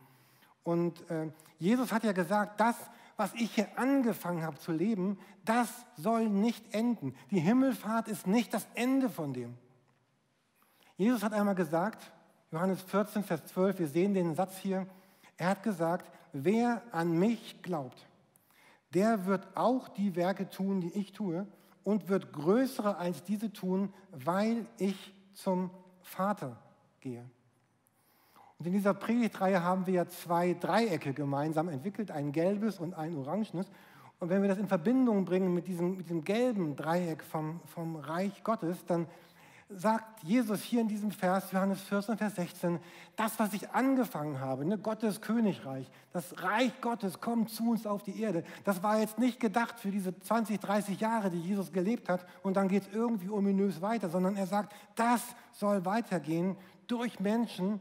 Und 0.63 1.09
äh, 1.11 1.31
Jesus 1.59 1.91
hat 1.93 2.05
ja 2.05 2.13
gesagt, 2.13 2.61
das, 2.61 2.77
was 3.17 3.33
ich 3.35 3.55
hier 3.55 3.79
angefangen 3.79 4.43
habe 4.43 4.59
zu 4.59 4.73
leben, 4.73 5.19
das 5.45 5.69
soll 5.97 6.29
nicht 6.29 6.75
enden. 6.75 7.15
Die 7.31 7.41
Himmelfahrt 7.41 8.09
ist 8.09 8.27
nicht 8.27 8.53
das 8.53 8.67
Ende 8.75 9.09
von 9.09 9.33
dem. 9.33 9.57
Jesus 10.97 11.23
hat 11.23 11.33
einmal 11.33 11.55
gesagt, 11.55 12.13
Johannes 12.51 12.83
14, 12.83 13.25
Vers 13.25 13.47
12, 13.47 13.79
wir 13.81 13.89
sehen 13.89 14.15
den 14.15 14.35
Satz 14.35 14.57
hier, 14.59 14.87
er 15.37 15.49
hat 15.49 15.63
gesagt, 15.63 16.11
wer 16.33 16.83
an 16.93 17.19
mich 17.19 17.63
glaubt, 17.63 18.07
der 18.95 19.27
wird 19.27 19.57
auch 19.57 19.89
die 19.89 20.15
Werke 20.15 20.49
tun, 20.49 20.81
die 20.81 20.93
ich 20.93 21.13
tue 21.13 21.47
und 21.83 22.09
wird 22.09 22.33
größere 22.33 22.97
als 22.97 23.25
diese 23.25 23.53
tun, 23.53 23.93
weil 24.13 24.67
ich 24.79 25.13
zum 25.33 25.71
Vater 26.03 26.57
gehe. 27.01 27.29
Und 28.59 28.67
in 28.67 28.73
dieser 28.73 28.95
Predigtreihe 28.95 29.63
haben 29.63 29.87
wir 29.87 29.95
ja 29.95 30.09
zwei 30.09 30.55
Dreiecke 30.55 31.13
gemeinsam 31.13 31.69
entwickelt, 31.69 32.11
ein 32.11 32.33
gelbes 32.33 32.79
und 32.79 32.95
ein 32.95 33.17
orangenes. 33.17 33.71
Und 34.21 34.31
wenn 34.31 34.43
wir 34.43 34.49
das 34.49 34.59
in 34.59 34.69
Verbindung 34.69 35.25
bringen 35.25 35.53
mit 35.53 35.67
diesem, 35.67 35.97
mit 35.97 36.07
diesem 36.07 36.25
gelben 36.25 36.77
Dreieck 36.77 37.23
vom, 37.25 37.61
vom 37.67 37.97
Reich 37.97 38.45
Gottes, 38.45 38.85
dann 38.87 39.07
sagt 39.69 40.23
Jesus 40.23 40.63
hier 40.63 40.81
in 40.81 40.89
diesem 40.89 41.11
Vers, 41.11 41.51
Johannes 41.51 41.81
14, 41.83 42.17
Vers 42.17 42.35
16, 42.37 42.79
das, 43.17 43.39
was 43.39 43.53
ich 43.55 43.71
angefangen 43.71 44.39
habe, 44.41 44.65
ne, 44.65 44.79
Gottes 44.79 45.21
Königreich, 45.21 45.91
das 46.13 46.43
Reich 46.43 46.81
Gottes 46.81 47.21
kommt 47.21 47.51
zu 47.51 47.71
uns 47.71 47.87
auf 47.87 48.03
die 48.03 48.21
Erde, 48.21 48.45
das 48.65 48.83
war 48.83 48.99
jetzt 49.01 49.19
nicht 49.19 49.41
gedacht 49.41 49.81
für 49.81 49.91
diese 49.91 50.19
20, 50.19 50.61
30 50.61 51.01
Jahre, 51.01 51.31
die 51.31 51.41
Jesus 51.41 51.73
gelebt 51.73 52.09
hat 52.09 52.27
und 52.43 52.57
dann 52.57 52.69
geht 52.69 52.83
es 52.83 52.95
irgendwie 52.95 53.31
ominös 53.31 53.81
weiter, 53.81 54.09
sondern 54.09 54.37
er 54.37 54.47
sagt, 54.47 54.75
das 54.95 55.23
soll 55.53 55.85
weitergehen 55.85 56.57
durch 56.87 57.19
Menschen, 57.19 57.81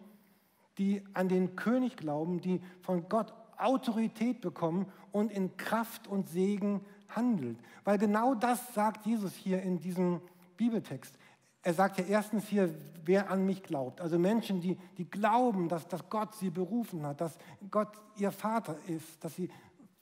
die 0.78 1.04
an 1.14 1.30
den 1.30 1.56
König 1.56 1.98
glauben, 1.98 2.42
die 2.42 2.62
von 2.82 3.08
Gott 3.10 3.34
Autorität 3.58 4.42
bekommen 4.42 4.88
und 5.12 5.32
in 5.32 5.56
Kraft 5.58 6.08
und 6.08 6.28
Segen 6.28 6.82
handelt. 7.10 7.58
Weil 7.84 7.98
genau 7.98 8.36
das 8.36 8.74
sagt 8.74 9.06
Jesus 9.06 9.34
hier 9.34 9.62
in 9.62 9.80
diesem 9.80 10.22
Bibeltext. 10.58 11.18
Er 11.62 11.74
sagt 11.74 11.98
ja 11.98 12.06
erstens 12.06 12.48
hier, 12.48 12.74
wer 13.06 13.30
an 13.30 13.46
mich 13.46 13.64
glaubt. 13.64 14.02
Also 14.02 14.20
Menschen, 14.20 14.60
die, 14.60 14.78
die 14.98 15.10
glauben, 15.10 15.70
dass, 15.70 15.88
dass 15.88 16.10
Gott 16.10 16.36
sie 16.36 16.50
berufen 16.50 17.06
hat, 17.06 17.22
dass 17.22 17.38
Gott 17.72 17.90
ihr 18.18 18.32
Vater 18.32 18.76
ist, 18.88 19.24
dass 19.24 19.36
sie 19.36 19.50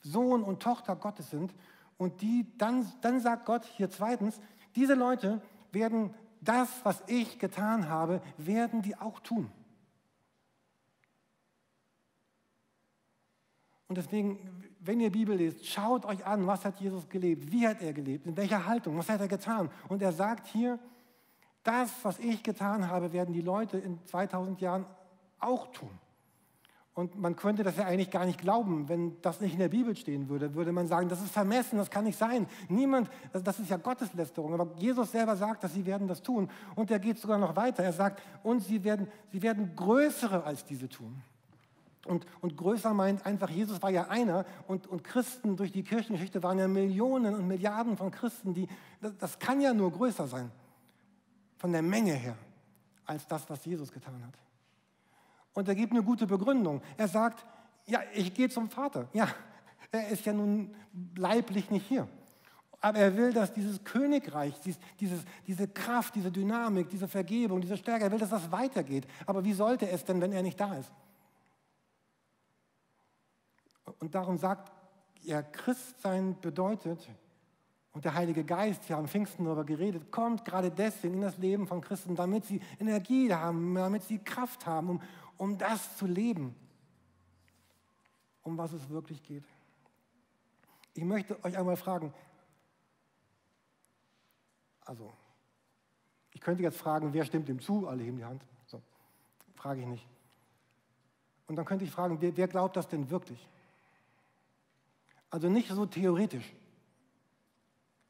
Sohn 0.01 0.43
und 0.43 0.61
Tochter 0.61 0.95
Gottes 0.95 1.29
sind. 1.29 1.53
Und 1.97 2.21
die, 2.21 2.47
dann, 2.57 2.91
dann 3.01 3.19
sagt 3.19 3.45
Gott 3.45 3.65
hier 3.65 3.89
zweitens, 3.89 4.39
diese 4.75 4.95
Leute 4.95 5.41
werden 5.71 6.13
das, 6.41 6.69
was 6.83 7.03
ich 7.05 7.37
getan 7.37 7.89
habe, 7.89 8.21
werden 8.37 8.81
die 8.81 8.97
auch 8.97 9.19
tun. 9.19 9.51
Und 13.91 13.97
deswegen, 13.97 14.39
wenn 14.79 15.01
ihr 15.01 15.11
Bibel 15.11 15.35
lest, 15.35 15.67
schaut 15.67 16.05
euch 16.05 16.25
an, 16.25 16.47
was 16.47 16.63
hat 16.63 16.79
Jesus 16.79 17.09
gelebt, 17.09 17.51
wie 17.51 17.67
hat 17.67 17.81
er 17.81 17.91
gelebt, 17.91 18.25
in 18.25 18.37
welcher 18.37 18.65
Haltung, 18.65 18.97
was 18.97 19.09
hat 19.09 19.19
er 19.19 19.27
getan. 19.27 19.69
Und 19.89 20.01
er 20.01 20.13
sagt 20.13 20.47
hier, 20.47 20.79
das, 21.61 21.91
was 22.03 22.17
ich 22.19 22.41
getan 22.41 22.87
habe, 22.87 23.11
werden 23.11 23.33
die 23.33 23.41
Leute 23.41 23.77
in 23.77 23.99
2000 24.05 24.61
Jahren 24.61 24.85
auch 25.41 25.67
tun. 25.73 25.89
Und 26.93 27.19
man 27.19 27.35
könnte 27.35 27.63
das 27.63 27.75
ja 27.75 27.83
eigentlich 27.83 28.11
gar 28.11 28.25
nicht 28.25 28.39
glauben, 28.39 28.87
wenn 28.87 29.21
das 29.21 29.41
nicht 29.41 29.51
in 29.51 29.59
der 29.59 29.67
Bibel 29.67 29.93
stehen 29.93 30.29
würde. 30.29 30.55
Würde 30.55 30.71
man 30.71 30.87
sagen, 30.87 31.09
das 31.09 31.21
ist 31.21 31.33
vermessen, 31.33 31.77
das 31.77 31.89
kann 31.89 32.05
nicht 32.05 32.17
sein. 32.17 32.47
Niemand, 32.69 33.09
das 33.33 33.59
ist 33.59 33.69
ja 33.69 33.75
Gotteslästerung. 33.75 34.53
Aber 34.53 34.73
Jesus 34.77 35.11
selber 35.11 35.35
sagt, 35.35 35.65
dass 35.65 35.73
sie 35.73 35.85
werden 35.85 36.07
das 36.07 36.21
tun. 36.21 36.49
Und 36.75 36.89
er 36.91 36.99
geht 36.99 37.19
sogar 37.19 37.37
noch 37.37 37.57
weiter. 37.57 37.83
Er 37.83 37.91
sagt, 37.91 38.23
und 38.41 38.61
sie 38.61 38.85
werden, 38.85 39.09
sie 39.33 39.41
werden 39.41 39.75
größere 39.75 40.45
als 40.45 40.63
diese 40.63 40.87
tun. 40.87 41.21
Und, 42.05 42.25
und 42.41 42.57
größer 42.57 42.93
meint 42.93 43.25
einfach, 43.25 43.49
Jesus 43.49 43.81
war 43.81 43.91
ja 43.91 44.07
einer 44.07 44.45
und, 44.67 44.87
und 44.87 45.03
Christen 45.03 45.55
durch 45.55 45.71
die 45.71 45.83
Kirchengeschichte 45.83 46.41
waren 46.41 46.57
ja 46.57 46.67
Millionen 46.67 47.35
und 47.35 47.47
Milliarden 47.47 47.95
von 47.95 48.09
Christen, 48.09 48.53
die, 48.53 48.67
das, 49.01 49.15
das 49.17 49.39
kann 49.39 49.61
ja 49.61 49.73
nur 49.73 49.91
größer 49.91 50.27
sein, 50.27 50.51
von 51.57 51.71
der 51.71 51.83
Menge 51.83 52.13
her, 52.13 52.35
als 53.05 53.27
das, 53.27 53.47
was 53.49 53.63
Jesus 53.65 53.91
getan 53.91 54.25
hat. 54.25 54.33
Und 55.53 55.67
er 55.67 55.75
gibt 55.75 55.91
eine 55.91 56.01
gute 56.01 56.25
Begründung. 56.25 56.81
Er 56.97 57.07
sagt, 57.07 57.45
ja, 57.85 57.99
ich 58.13 58.33
gehe 58.33 58.49
zum 58.49 58.69
Vater. 58.69 59.07
Ja, 59.13 59.27
er 59.91 60.07
ist 60.07 60.25
ja 60.25 60.33
nun 60.33 60.73
leiblich 61.15 61.69
nicht 61.69 61.87
hier. 61.87 62.07
Aber 62.79 62.97
er 62.97 63.15
will, 63.15 63.31
dass 63.31 63.53
dieses 63.53 63.83
Königreich, 63.83 64.59
dieses, 64.97 65.23
diese 65.45 65.67
Kraft, 65.67 66.15
diese 66.15 66.31
Dynamik, 66.31 66.89
diese 66.89 67.07
Vergebung, 67.07 67.61
diese 67.61 67.77
Stärke, 67.77 68.05
er 68.05 68.11
will, 68.11 68.17
dass 68.17 68.31
das 68.31 68.51
weitergeht. 68.51 69.05
Aber 69.27 69.43
wie 69.43 69.53
sollte 69.53 69.87
es 69.87 70.03
denn, 70.03 70.19
wenn 70.19 70.31
er 70.31 70.41
nicht 70.41 70.59
da 70.59 70.73
ist? 70.73 70.91
Und 73.99 74.15
darum 74.15 74.37
sagt 74.37 74.71
er, 75.25 75.43
Christsein 75.43 76.39
bedeutet, 76.39 77.09
und 77.93 78.05
der 78.05 78.13
Heilige 78.13 78.45
Geist, 78.45 78.87
wir 78.87 78.95
haben 78.95 79.07
Pfingsten 79.07 79.43
darüber 79.43 79.65
geredet, 79.65 80.11
kommt 80.11 80.45
gerade 80.45 80.71
deswegen 80.71 81.15
in 81.15 81.21
das 81.21 81.37
Leben 81.37 81.67
von 81.67 81.81
Christen, 81.81 82.15
damit 82.15 82.45
sie 82.45 82.61
Energie 82.79 83.33
haben, 83.33 83.75
damit 83.75 84.03
sie 84.03 84.19
Kraft 84.19 84.65
haben, 84.65 84.89
um, 84.89 85.01
um 85.37 85.57
das 85.57 85.97
zu 85.97 86.05
leben, 86.05 86.55
um 88.43 88.57
was 88.57 88.71
es 88.71 88.89
wirklich 88.89 89.21
geht. 89.23 89.43
Ich 90.93 91.03
möchte 91.03 91.43
euch 91.43 91.57
einmal 91.57 91.75
fragen, 91.75 92.13
also, 94.85 95.11
ich 96.31 96.41
könnte 96.41 96.63
jetzt 96.63 96.77
fragen, 96.77 97.13
wer 97.13 97.23
stimmt 97.23 97.47
dem 97.47 97.59
zu? 97.59 97.87
Alle 97.87 98.03
heben 98.03 98.17
die 98.17 98.25
Hand. 98.25 98.43
So, 98.65 98.81
frage 99.55 99.81
ich 99.81 99.87
nicht. 99.87 100.07
Und 101.47 101.55
dann 101.55 101.65
könnte 101.65 101.85
ich 101.85 101.91
fragen, 101.91 102.19
wer, 102.19 102.35
wer 102.35 102.47
glaubt 102.47 102.75
das 102.75 102.87
denn 102.87 103.09
wirklich? 103.09 103.47
Also 105.31 105.49
nicht 105.49 105.69
so 105.69 105.85
theoretisch, 105.85 106.53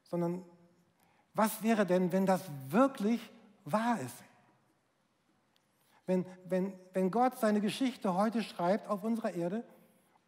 sondern 0.02 0.44
was 1.34 1.62
wäre 1.62 1.86
denn, 1.86 2.12
wenn 2.12 2.26
das 2.26 2.42
wirklich 2.68 3.20
wahr 3.64 3.98
ist? 4.00 4.16
Wenn, 6.04 6.26
wenn, 6.44 6.72
wenn 6.92 7.10
Gott 7.10 7.38
seine 7.38 7.60
Geschichte 7.60 8.14
heute 8.14 8.42
schreibt 8.42 8.88
auf 8.88 9.04
unserer 9.04 9.32
Erde 9.32 9.64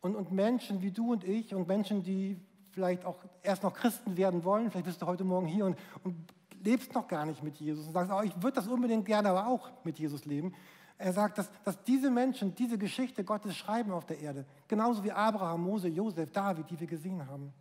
und, 0.00 0.14
und 0.14 0.30
Menschen 0.30 0.80
wie 0.82 0.92
du 0.92 1.12
und 1.12 1.24
ich 1.24 1.52
und 1.52 1.66
Menschen, 1.66 2.04
die 2.04 2.40
vielleicht 2.70 3.04
auch 3.04 3.18
erst 3.42 3.64
noch 3.64 3.74
Christen 3.74 4.16
werden 4.16 4.44
wollen, 4.44 4.70
vielleicht 4.70 4.86
bist 4.86 5.02
du 5.02 5.06
heute 5.06 5.24
Morgen 5.24 5.46
hier 5.46 5.66
und, 5.66 5.76
und 6.04 6.14
lebst 6.62 6.94
noch 6.94 7.08
gar 7.08 7.26
nicht 7.26 7.42
mit 7.42 7.56
Jesus 7.56 7.86
und 7.88 7.92
sagst, 7.92 8.12
oh, 8.12 8.22
ich 8.22 8.34
würde 8.36 8.54
das 8.54 8.68
unbedingt 8.68 9.04
gerne 9.04 9.30
aber 9.30 9.48
auch 9.48 9.70
mit 9.84 9.98
Jesus 9.98 10.24
leben. 10.24 10.54
Er 10.98 11.12
sagt, 11.12 11.38
dass, 11.38 11.50
dass 11.64 11.82
diese 11.84 12.10
Menschen 12.10 12.54
diese 12.54 12.78
Geschichte 12.78 13.24
Gottes 13.24 13.56
schreiben 13.56 13.92
auf 13.92 14.06
der 14.06 14.20
Erde, 14.20 14.44
genauso 14.68 15.02
wie 15.02 15.12
Abraham, 15.12 15.64
Mose, 15.64 15.88
Josef, 15.88 16.30
David, 16.30 16.70
die 16.70 16.78
wir 16.78 16.86
gesehen 16.86 17.26
haben. 17.26 17.52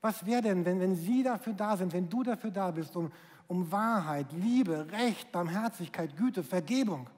Was 0.00 0.24
wäre 0.24 0.42
denn, 0.42 0.64
wenn, 0.64 0.80
wenn 0.80 0.96
sie 0.96 1.22
dafür 1.22 1.52
da 1.52 1.76
sind, 1.76 1.92
wenn 1.92 2.08
du 2.08 2.22
dafür 2.22 2.50
da 2.50 2.70
bist, 2.70 2.96
um, 2.96 3.12
um 3.46 3.70
Wahrheit, 3.70 4.32
Liebe, 4.32 4.90
Recht, 4.90 5.30
Barmherzigkeit, 5.30 6.16
Güte, 6.16 6.42
Vergebung 6.42 7.08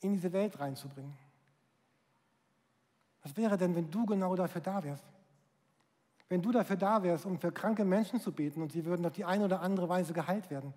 in 0.00 0.12
diese 0.12 0.32
Welt 0.32 0.58
reinzubringen? 0.58 1.16
Was 3.22 3.36
wäre 3.36 3.56
denn, 3.56 3.74
wenn 3.74 3.90
du 3.90 4.04
genau 4.04 4.34
dafür 4.34 4.60
da 4.60 4.82
wärst? 4.82 5.04
Wenn 6.28 6.42
du 6.42 6.50
dafür 6.50 6.76
da 6.76 7.02
wärst, 7.02 7.24
um 7.24 7.38
für 7.38 7.52
kranke 7.52 7.84
Menschen 7.84 8.20
zu 8.20 8.32
beten 8.32 8.62
und 8.62 8.72
sie 8.72 8.84
würden 8.84 9.06
auf 9.06 9.12
die 9.12 9.24
eine 9.24 9.44
oder 9.44 9.60
andere 9.60 9.88
Weise 9.88 10.12
geheilt 10.12 10.50
werden? 10.50 10.74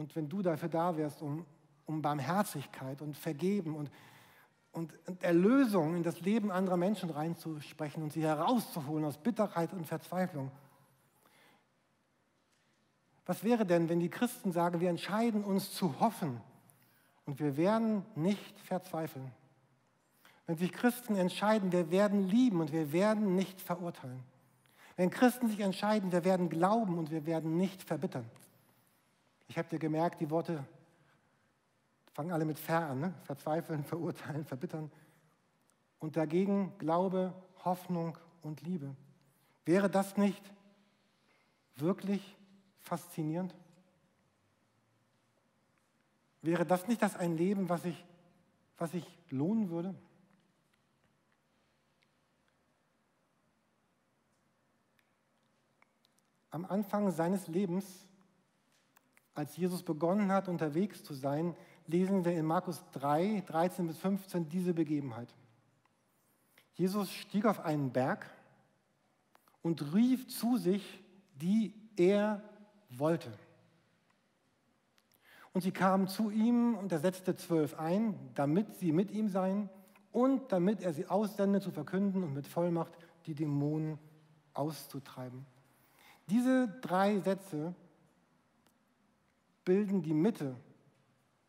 Und 0.00 0.16
wenn 0.16 0.30
du 0.30 0.40
dafür 0.40 0.70
da 0.70 0.96
wärst, 0.96 1.20
um, 1.20 1.44
um 1.84 2.00
Barmherzigkeit 2.00 3.02
und 3.02 3.18
Vergeben 3.18 3.76
und, 3.76 3.90
und, 4.72 4.94
und 5.06 5.22
Erlösung 5.22 5.94
in 5.94 6.02
das 6.02 6.22
Leben 6.22 6.50
anderer 6.50 6.78
Menschen 6.78 7.10
reinzusprechen 7.10 8.02
und 8.02 8.10
sie 8.14 8.22
herauszuholen 8.22 9.04
aus 9.04 9.18
Bitterkeit 9.18 9.74
und 9.74 9.86
Verzweiflung. 9.86 10.50
Was 13.26 13.44
wäre 13.44 13.66
denn, 13.66 13.90
wenn 13.90 14.00
die 14.00 14.08
Christen 14.08 14.52
sagen, 14.52 14.80
wir 14.80 14.88
entscheiden 14.88 15.44
uns 15.44 15.70
zu 15.74 16.00
hoffen 16.00 16.40
und 17.26 17.38
wir 17.38 17.58
werden 17.58 18.06
nicht 18.14 18.58
verzweifeln. 18.58 19.30
Wenn 20.46 20.56
sich 20.56 20.72
Christen 20.72 21.14
entscheiden, 21.14 21.72
wir 21.72 21.90
werden 21.90 22.26
lieben 22.26 22.62
und 22.62 22.72
wir 22.72 22.94
werden 22.94 23.36
nicht 23.36 23.60
verurteilen. 23.60 24.22
Wenn 24.96 25.10
Christen 25.10 25.48
sich 25.48 25.60
entscheiden, 25.60 26.10
wir 26.10 26.24
werden 26.24 26.48
glauben 26.48 26.96
und 26.96 27.10
wir 27.10 27.26
werden 27.26 27.58
nicht 27.58 27.82
verbittern. 27.82 28.24
Ich 29.50 29.58
habe 29.58 29.68
dir 29.68 29.80
gemerkt, 29.80 30.20
die 30.20 30.30
Worte 30.30 30.64
fangen 32.12 32.30
alle 32.30 32.44
mit 32.44 32.56
ver 32.56 32.86
an. 32.86 33.00
Ne? 33.00 33.14
Verzweifeln, 33.24 33.82
verurteilen, 33.84 34.44
verbittern. 34.44 34.92
Und 35.98 36.16
dagegen 36.16 36.78
Glaube, 36.78 37.34
Hoffnung 37.64 38.16
und 38.42 38.62
Liebe. 38.62 38.94
Wäre 39.64 39.90
das 39.90 40.16
nicht 40.16 40.40
wirklich 41.74 42.36
faszinierend? 42.78 43.52
Wäre 46.42 46.64
das 46.64 46.86
nicht 46.86 47.02
das 47.02 47.16
ein 47.16 47.36
Leben, 47.36 47.68
was 47.68 47.82
sich 47.82 48.06
was 48.78 48.94
ich 48.94 49.18
lohnen 49.30 49.68
würde? 49.68 49.96
Am 56.52 56.64
Anfang 56.64 57.10
seines 57.10 57.48
Lebens, 57.48 58.08
als 59.40 59.56
Jesus 59.56 59.82
begonnen 59.82 60.30
hat, 60.30 60.48
unterwegs 60.48 61.02
zu 61.02 61.14
sein, 61.14 61.56
lesen 61.86 62.24
wir 62.26 62.32
in 62.32 62.44
Markus 62.44 62.84
3, 62.92 63.42
13 63.46 63.86
bis 63.86 63.98
15 63.98 64.48
diese 64.50 64.74
Begebenheit. 64.74 65.28
Jesus 66.74 67.10
stieg 67.10 67.46
auf 67.46 67.60
einen 67.60 67.90
Berg 67.90 68.30
und 69.62 69.94
rief 69.94 70.28
zu 70.28 70.58
sich, 70.58 71.02
die 71.34 71.74
er 71.96 72.42
wollte. 72.90 73.32
Und 75.52 75.62
sie 75.62 75.72
kamen 75.72 76.06
zu 76.06 76.30
ihm 76.30 76.74
und 76.74 76.92
er 76.92 76.98
setzte 76.98 77.34
zwölf 77.34 77.78
ein, 77.78 78.14
damit 78.34 78.76
sie 78.76 78.92
mit 78.92 79.10
ihm 79.10 79.30
seien 79.30 79.70
und 80.12 80.52
damit 80.52 80.82
er 80.82 80.92
sie 80.92 81.06
aussende 81.06 81.60
zu 81.60 81.70
verkünden 81.70 82.22
und 82.22 82.34
mit 82.34 82.46
Vollmacht 82.46 82.92
die 83.24 83.34
Dämonen 83.34 83.98
auszutreiben. 84.52 85.46
Diese 86.28 86.68
drei 86.82 87.20
Sätze 87.20 87.74
bilden 89.70 90.02
die 90.02 90.12
Mitte 90.12 90.56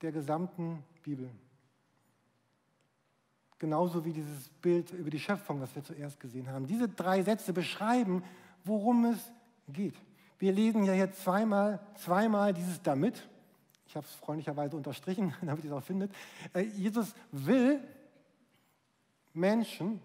der 0.04 0.12
gesamten 0.12 0.84
Bibel. 1.02 1.28
Genauso 3.58 4.06
wie 4.06 4.14
dieses 4.14 4.50
Bild 4.62 4.92
über 4.92 5.10
die 5.10 5.20
Schöpfung, 5.20 5.60
das 5.60 5.74
wir 5.74 5.84
zuerst 5.84 6.20
gesehen 6.20 6.48
haben. 6.48 6.68
Diese 6.68 6.88
drei 6.88 7.24
Sätze 7.24 7.52
beschreiben, 7.52 8.24
worum 8.64 9.06
es 9.06 9.32
geht. 9.70 9.96
Wir 10.38 10.52
lesen 10.52 10.84
ja 10.84 10.94
hier 10.94 11.12
zweimal, 11.12 11.80
zweimal 11.96 12.54
dieses 12.54 12.80
damit 12.84 13.28
ich 13.92 13.96
habe 13.98 14.06
es 14.06 14.16
freundlicherweise 14.16 14.78
unterstrichen, 14.78 15.34
damit 15.42 15.66
ihr 15.66 15.72
es 15.72 15.78
auch 15.78 15.84
findet. 15.84 16.14
Äh, 16.54 16.62
Jesus 16.62 17.14
will 17.34 17.82
Menschen, 19.34 20.00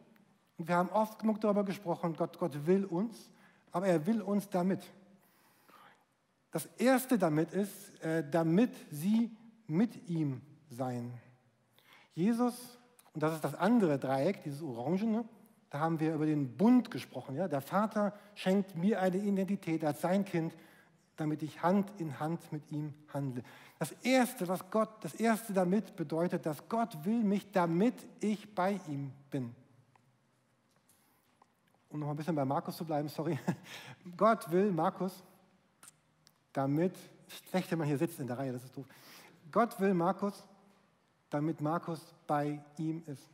und 0.58 0.66
wir 0.66 0.74
haben 0.74 0.88
oft 0.88 1.20
genug 1.20 1.40
darüber 1.40 1.62
gesprochen, 1.62 2.16
Gott, 2.16 2.36
Gott 2.36 2.66
will 2.66 2.84
uns, 2.84 3.30
aber 3.70 3.86
er 3.86 4.04
will 4.04 4.22
uns 4.22 4.48
damit. 4.48 4.82
Das 6.50 6.66
erste 6.78 7.18
damit 7.18 7.52
ist, 7.52 8.02
äh, 8.02 8.24
damit 8.30 8.70
sie 8.90 9.30
mit 9.66 10.08
ihm 10.08 10.40
seien. 10.70 11.12
Jesus, 12.14 12.78
und 13.12 13.22
das 13.22 13.34
ist 13.34 13.44
das 13.44 13.54
andere 13.54 13.98
Dreieck, 13.98 14.42
dieses 14.42 14.62
Orangene, 14.62 15.24
da 15.70 15.80
haben 15.80 16.00
wir 16.00 16.14
über 16.14 16.26
den 16.26 16.56
Bund 16.56 16.90
gesprochen. 16.90 17.36
Ja? 17.36 17.48
Der 17.48 17.60
Vater 17.60 18.14
schenkt 18.34 18.76
mir 18.76 19.00
eine 19.00 19.18
Identität 19.18 19.84
als 19.84 20.00
sein 20.00 20.24
Kind, 20.24 20.54
damit 21.16 21.42
ich 21.42 21.62
Hand 21.62 21.90
in 21.98 22.18
Hand 22.20 22.52
mit 22.52 22.70
ihm 22.70 22.94
handle. 23.12 23.42
Das 23.78 23.92
Erste, 24.02 24.46
was 24.48 24.70
Gott, 24.70 24.88
das 25.00 25.14
Erste 25.14 25.52
damit 25.52 25.96
bedeutet, 25.96 26.46
dass 26.46 26.68
Gott 26.68 27.04
will 27.04 27.22
mich, 27.22 27.50
damit 27.52 27.94
ich 28.20 28.54
bei 28.54 28.80
ihm 28.88 29.12
bin. 29.30 29.54
Um 31.88 32.00
noch 32.00 32.10
ein 32.10 32.16
bisschen 32.16 32.34
bei 32.34 32.44
Markus 32.44 32.76
zu 32.76 32.84
bleiben, 32.84 33.08
sorry. 33.08 33.38
Gott 34.16 34.50
will 34.50 34.72
Markus, 34.72 35.24
damit, 36.56 36.94
schlecht, 37.50 37.70
wenn 37.70 37.78
man 37.78 37.88
hier 37.88 37.98
sitzt 37.98 38.18
in 38.18 38.26
der 38.26 38.38
Reihe, 38.38 38.52
das 38.52 38.64
ist 38.64 38.76
doof. 38.76 38.86
Gott 39.52 39.78
will 39.80 39.94
Markus, 39.94 40.46
damit 41.30 41.60
Markus 41.60 42.00
bei 42.26 42.62
ihm 42.78 43.02
ist. 43.06 43.28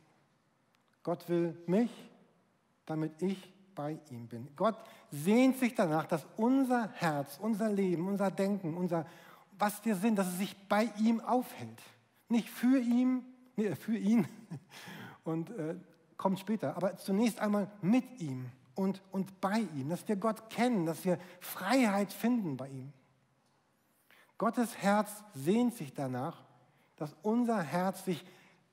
Gott 1.03 1.27
will 1.29 1.57
mich, 1.67 1.91
damit 2.85 3.21
ich 3.21 3.53
bei 3.75 3.97
ihm 4.09 4.27
bin. 4.27 4.47
Gott 4.55 4.77
sehnt 5.11 5.57
sich 5.57 5.73
danach, 5.75 6.05
dass 6.05 6.25
unser 6.37 6.89
Herz, 6.93 7.37
unser 7.41 7.69
Leben, 7.69 8.07
unser 8.07 8.31
Denken, 8.31 8.75
unser, 8.75 9.05
was 9.57 9.83
wir 9.85 9.95
sind, 9.95 10.17
dass 10.17 10.27
es 10.27 10.37
sich 10.37 10.55
bei 10.67 10.89
ihm 10.99 11.19
aufhält. 11.21 11.81
Nicht 12.29 12.49
für 12.49 12.79
ihn, 12.79 13.23
nee, 13.55 13.75
für 13.75 13.97
ihn 13.97 14.27
und 15.23 15.49
äh, 15.51 15.75
kommt 16.17 16.39
später, 16.39 16.77
aber 16.77 16.97
zunächst 16.97 17.39
einmal 17.39 17.69
mit 17.81 18.21
ihm 18.21 18.45
und, 18.75 19.01
und 19.11 19.41
bei 19.41 19.59
ihm, 19.75 19.89
dass 19.89 20.07
wir 20.07 20.15
Gott 20.15 20.49
kennen, 20.49 20.85
dass 20.85 21.03
wir 21.05 21.19
Freiheit 21.39 22.13
finden 22.13 22.57
bei 22.57 22.69
ihm. 22.69 22.93
Gottes 24.43 24.77
Herz 24.79 25.23
sehnt 25.33 25.73
sich 25.73 25.93
danach, 25.93 26.43
dass 26.97 27.15
unser 27.21 27.61
Herz 27.61 28.03
sich 28.03 28.25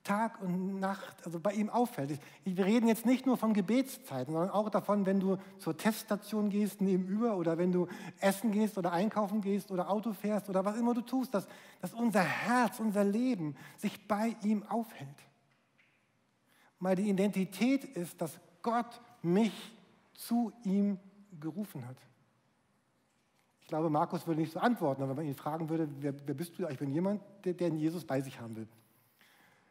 Tag 0.03 0.41
und 0.41 0.81
Nacht, 0.81 1.25
also 1.25 1.39
bei 1.39 1.53
ihm 1.53 1.69
auffällt. 1.69 2.19
Wir 2.43 2.65
reden 2.65 2.89
jetzt 2.89 3.05
nicht 3.05 3.25
nur 3.25 3.37
von 3.37 3.53
Gebetszeiten, 3.53 4.33
sondern 4.33 4.49
auch 4.49 4.69
davon, 4.69 5.05
wenn 5.05 5.21
du 5.21 5.37
zur 5.59 5.77
Teststation 5.77 6.49
gehst 6.49 6.81
nebenüber 6.81 7.37
oder 7.37 7.57
wenn 7.57 7.71
du 7.71 7.87
essen 8.19 8.51
gehst 8.51 8.77
oder 8.77 8.91
einkaufen 8.91 9.39
gehst 9.39 9.71
oder 9.71 9.89
Auto 9.89 10.11
fährst 10.11 10.49
oder 10.49 10.65
was 10.65 10.75
immer 10.75 10.93
du 10.93 10.99
tust, 10.99 11.33
dass, 11.33 11.47
dass 11.79 11.93
unser 11.93 12.19
Herz, 12.21 12.81
unser 12.81 13.05
Leben 13.05 13.55
sich 13.77 14.09
bei 14.09 14.35
ihm 14.43 14.63
aufhält. 14.67 15.07
Weil 16.81 16.97
die 16.97 17.09
Identität 17.09 17.85
ist, 17.85 18.19
dass 18.19 18.41
Gott 18.61 18.99
mich 19.21 19.53
zu 20.15 20.51
ihm 20.65 20.99
gerufen 21.39 21.87
hat. 21.87 22.10
Ich 23.71 23.73
glaube, 23.73 23.89
Markus 23.89 24.27
würde 24.27 24.41
nicht 24.41 24.51
so 24.51 24.59
antworten, 24.59 25.01
aber 25.01 25.11
wenn 25.11 25.23
man 25.23 25.25
ihn 25.27 25.33
fragen 25.33 25.69
würde, 25.69 25.87
wer, 26.01 26.13
wer 26.27 26.33
bist 26.35 26.59
du? 26.59 26.67
Ich 26.67 26.77
bin 26.77 26.91
jemand, 26.91 27.21
der, 27.45 27.53
der 27.53 27.69
Jesus 27.69 28.03
bei 28.03 28.19
sich 28.19 28.37
haben 28.37 28.57
will. 28.57 28.67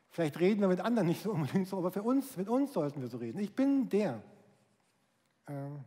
Vielleicht 0.09 0.41
reden 0.41 0.63
wir 0.63 0.69
mit 0.69 0.81
anderen 0.81 1.07
nicht 1.07 1.23
so 1.23 1.33
unbedingt 1.33 1.69
so, 1.69 1.77
aber 1.77 1.91
für 1.91 2.03
uns, 2.03 2.35
mit 2.39 2.49
uns 2.49 2.73
sollten 2.73 3.03
wir 3.03 3.09
so 3.09 3.19
reden. 3.19 3.39
Ich 3.41 3.55
bin 3.55 3.91
der. 3.91 4.23
Ähm, 5.49 5.81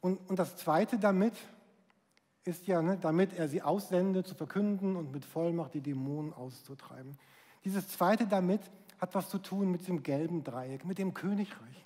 und, 0.00 0.30
und 0.30 0.38
das 0.38 0.56
Zweite 0.56 0.98
damit 0.98 1.34
ist 2.44 2.66
ja, 2.66 2.80
ne, 2.80 2.96
damit 2.98 3.34
er 3.34 3.48
sie 3.48 3.60
aussendet, 3.60 4.26
zu 4.26 4.34
verkünden 4.34 4.96
und 4.96 5.12
mit 5.12 5.26
Vollmacht 5.26 5.74
die 5.74 5.82
Dämonen 5.82 6.32
auszutreiben. 6.32 7.18
Dieses 7.66 7.86
Zweite 7.88 8.26
damit 8.26 8.62
hat 8.96 9.14
was 9.14 9.28
zu 9.28 9.36
tun 9.36 9.70
mit 9.70 9.86
dem 9.86 10.02
gelben 10.02 10.42
Dreieck, 10.42 10.86
mit 10.86 10.96
dem 10.96 11.12
Königreich. 11.12 11.85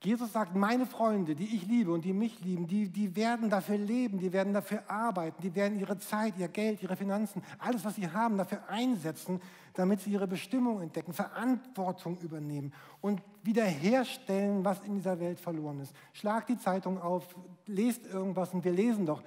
Jesus 0.00 0.32
sagt, 0.32 0.54
meine 0.54 0.86
Freunde, 0.86 1.34
die 1.34 1.56
ich 1.56 1.66
liebe 1.66 1.92
und 1.92 2.04
die 2.04 2.12
mich 2.12 2.38
lieben, 2.40 2.68
die, 2.68 2.88
die 2.88 3.16
werden 3.16 3.50
dafür 3.50 3.78
leben, 3.78 4.18
die 4.18 4.32
werden 4.32 4.52
dafür 4.52 4.88
arbeiten, 4.88 5.42
die 5.42 5.56
werden 5.56 5.76
ihre 5.76 5.98
Zeit, 5.98 6.38
ihr 6.38 6.46
Geld, 6.46 6.84
ihre 6.84 6.94
Finanzen, 6.94 7.42
alles, 7.58 7.84
was 7.84 7.96
sie 7.96 8.08
haben, 8.08 8.38
dafür 8.38 8.68
einsetzen, 8.68 9.40
damit 9.74 10.00
sie 10.00 10.12
ihre 10.12 10.28
Bestimmung 10.28 10.80
entdecken, 10.80 11.12
Verantwortung 11.12 12.16
übernehmen 12.18 12.72
und 13.00 13.22
wiederherstellen, 13.42 14.64
was 14.64 14.80
in 14.82 14.94
dieser 14.94 15.18
Welt 15.18 15.40
verloren 15.40 15.80
ist. 15.80 15.92
Schlag 16.12 16.46
die 16.46 16.58
Zeitung 16.58 17.00
auf, 17.00 17.34
lest 17.66 18.06
irgendwas 18.06 18.54
und 18.54 18.64
wir 18.64 18.72
lesen 18.72 19.04
doch, 19.04 19.24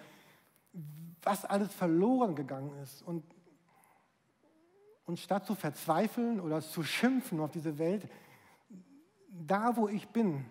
was 1.21 1.43
alles 1.43 1.73
verloren 1.73 2.34
gegangen 2.34 2.71
ist. 2.81 3.01
Und, 3.01 3.25
und 5.05 5.19
statt 5.19 5.45
zu 5.45 5.53
verzweifeln 5.53 6.39
oder 6.39 6.62
zu 6.62 6.81
schimpfen 6.81 7.41
auf 7.41 7.51
diese 7.51 7.77
Welt, 7.77 8.10
da 9.29 9.75
wo 9.75 9.89
ich 9.89 10.07
bin, 10.07 10.45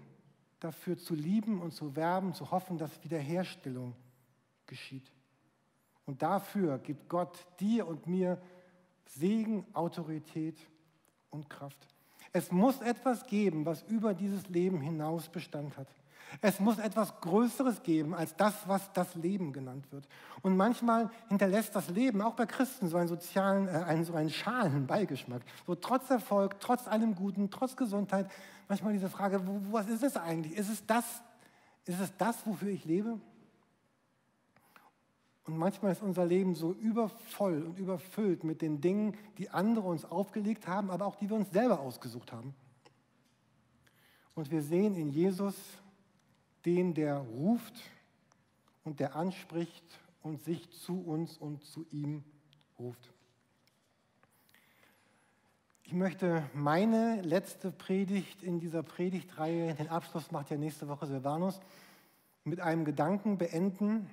dafür 0.60 0.96
zu 0.98 1.14
lieben 1.14 1.60
und 1.60 1.72
zu 1.72 1.96
werben, 1.96 2.34
zu 2.34 2.50
hoffen, 2.50 2.78
dass 2.78 3.02
Wiederherstellung 3.02 3.94
geschieht. 4.66 5.10
Und 6.06 6.22
dafür 6.22 6.78
gibt 6.78 7.08
Gott 7.08 7.38
dir 7.58 7.86
und 7.86 8.06
mir 8.06 8.40
Segen, 9.06 9.66
Autorität 9.72 10.58
und 11.30 11.48
Kraft. 11.50 11.78
Es 12.32 12.52
muss 12.52 12.80
etwas 12.80 13.26
geben, 13.26 13.66
was 13.66 13.82
über 13.82 14.14
dieses 14.14 14.48
Leben 14.48 14.80
hinaus 14.80 15.28
Bestand 15.28 15.76
hat. 15.76 15.88
Es 16.40 16.60
muss 16.60 16.78
etwas 16.78 17.20
Größeres 17.20 17.82
geben 17.82 18.14
als 18.14 18.36
das, 18.36 18.54
was 18.68 18.92
das 18.92 19.16
Leben 19.16 19.52
genannt 19.52 19.90
wird. 19.90 20.06
Und 20.42 20.56
manchmal 20.56 21.10
hinterlässt 21.28 21.74
das 21.74 21.88
Leben 21.88 22.22
auch 22.22 22.34
bei 22.34 22.46
Christen 22.46 22.88
so 22.88 22.96
einen 22.96 23.08
sozialen, 23.08 23.66
äh, 23.66 23.72
einen, 23.72 24.04
so 24.04 24.14
einen 24.14 24.30
schalen 24.30 24.86
Beigeschmack. 24.86 25.42
So 25.66 25.74
trotz 25.74 26.08
Erfolg, 26.08 26.60
trotz 26.60 26.86
allem 26.86 27.16
Guten, 27.16 27.50
trotz 27.50 27.76
Gesundheit, 27.76 28.30
manchmal 28.70 28.92
diese 28.92 29.10
Frage, 29.10 29.42
was 29.72 29.88
ist 29.88 30.04
es 30.04 30.16
eigentlich? 30.16 30.56
Ist 30.56 30.70
es 30.70 30.86
das, 30.86 31.04
ist 31.86 32.00
es 32.00 32.16
das, 32.16 32.46
wofür 32.46 32.68
ich 32.68 32.84
lebe? 32.84 33.20
Und 35.44 35.58
manchmal 35.58 35.90
ist 35.90 36.02
unser 36.02 36.24
Leben 36.24 36.54
so 36.54 36.72
übervoll 36.72 37.64
und 37.64 37.80
überfüllt 37.80 38.44
mit 38.44 38.62
den 38.62 38.80
Dingen, 38.80 39.18
die 39.38 39.50
andere 39.50 39.88
uns 39.88 40.04
aufgelegt 40.04 40.68
haben, 40.68 40.92
aber 40.92 41.06
auch 41.06 41.16
die 41.16 41.28
wir 41.28 41.36
uns 41.36 41.50
selber 41.50 41.80
ausgesucht 41.80 42.30
haben. 42.30 42.54
Und 44.36 44.52
wir 44.52 44.62
sehen 44.62 44.94
in 44.94 45.08
Jesus 45.08 45.56
den, 46.64 46.94
der 46.94 47.16
ruft 47.16 47.74
und 48.84 49.00
der 49.00 49.16
anspricht 49.16 49.84
und 50.22 50.40
sich 50.44 50.70
zu 50.70 51.00
uns 51.00 51.36
und 51.36 51.64
zu 51.64 51.84
ihm 51.90 52.22
ruft. 52.78 53.12
Ich 55.90 55.96
möchte 55.96 56.48
meine 56.54 57.20
letzte 57.22 57.72
Predigt 57.72 58.44
in 58.44 58.60
dieser 58.60 58.84
Predigtreihe, 58.84 59.74
den 59.74 59.88
Abschluss 59.88 60.30
macht 60.30 60.48
ja 60.48 60.56
nächste 60.56 60.86
Woche 60.86 61.08
Silvanus, 61.08 61.58
mit 62.44 62.60
einem 62.60 62.84
Gedanken 62.84 63.38
beenden, 63.38 64.08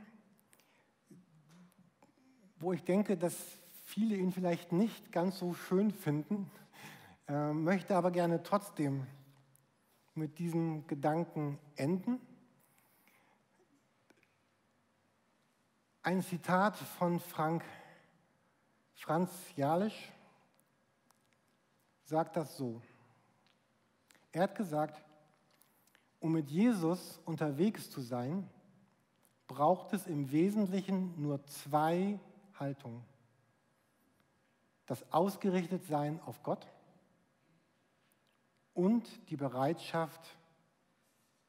wo 2.59 2.73
ich 2.73 2.83
denke, 2.83 3.15
dass 3.15 3.35
viele 3.83 4.15
ihn 4.15 4.31
vielleicht 4.31 4.71
nicht 4.71 5.11
ganz 5.11 5.37
so 5.37 5.53
schön 5.53 5.91
finden, 5.91 6.49
äh, 7.27 7.53
möchte 7.53 7.95
aber 7.95 8.09
gerne 8.09 8.41
trotzdem 8.41 9.05
mit 10.15 10.39
diesem 10.39 10.87
Gedanken 10.87 11.59
enden. 11.75 12.19
Ein 16.01 16.23
Zitat 16.23 16.75
von 16.75 17.19
Frank 17.19 17.63
Franz 18.95 19.29
Jalisch 19.55 20.11
sagt 22.07 22.37
das 22.37 22.55
so. 22.55 22.81
Er 24.31 24.43
hat 24.43 24.55
gesagt, 24.55 25.03
um 26.19 26.31
mit 26.31 26.49
Jesus 26.49 27.19
unterwegs 27.25 27.89
zu 27.89 28.01
sein, 28.01 28.49
braucht 29.47 29.93
es 29.93 30.07
im 30.07 30.31
Wesentlichen 30.31 31.21
nur 31.21 31.45
zwei 31.45 32.19
Haltung. 32.55 33.03
Das 34.85 35.11
Ausgerichtetsein 35.11 36.21
auf 36.25 36.43
Gott 36.43 36.65
und 38.73 39.05
die 39.29 39.37
Bereitschaft 39.37 40.37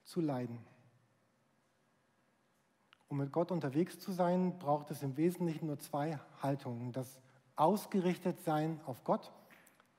zu 0.03 0.21
leiden. 0.21 0.59
Um 3.07 3.19
mit 3.19 3.33
Gott 3.33 3.53
unterwegs 3.53 4.01
zu 4.01 4.11
sein, 4.13 4.59
braucht 4.59 4.91
es 4.91 5.03
im 5.03 5.17
Wesentlichen 5.17 5.67
nur 5.67 5.79
zwei 5.79 6.19
Haltungen. 6.43 6.93
Das 6.93 7.21
Ausgerichtetsein 7.55 8.81
auf 8.87 9.05
Gott, 9.05 9.33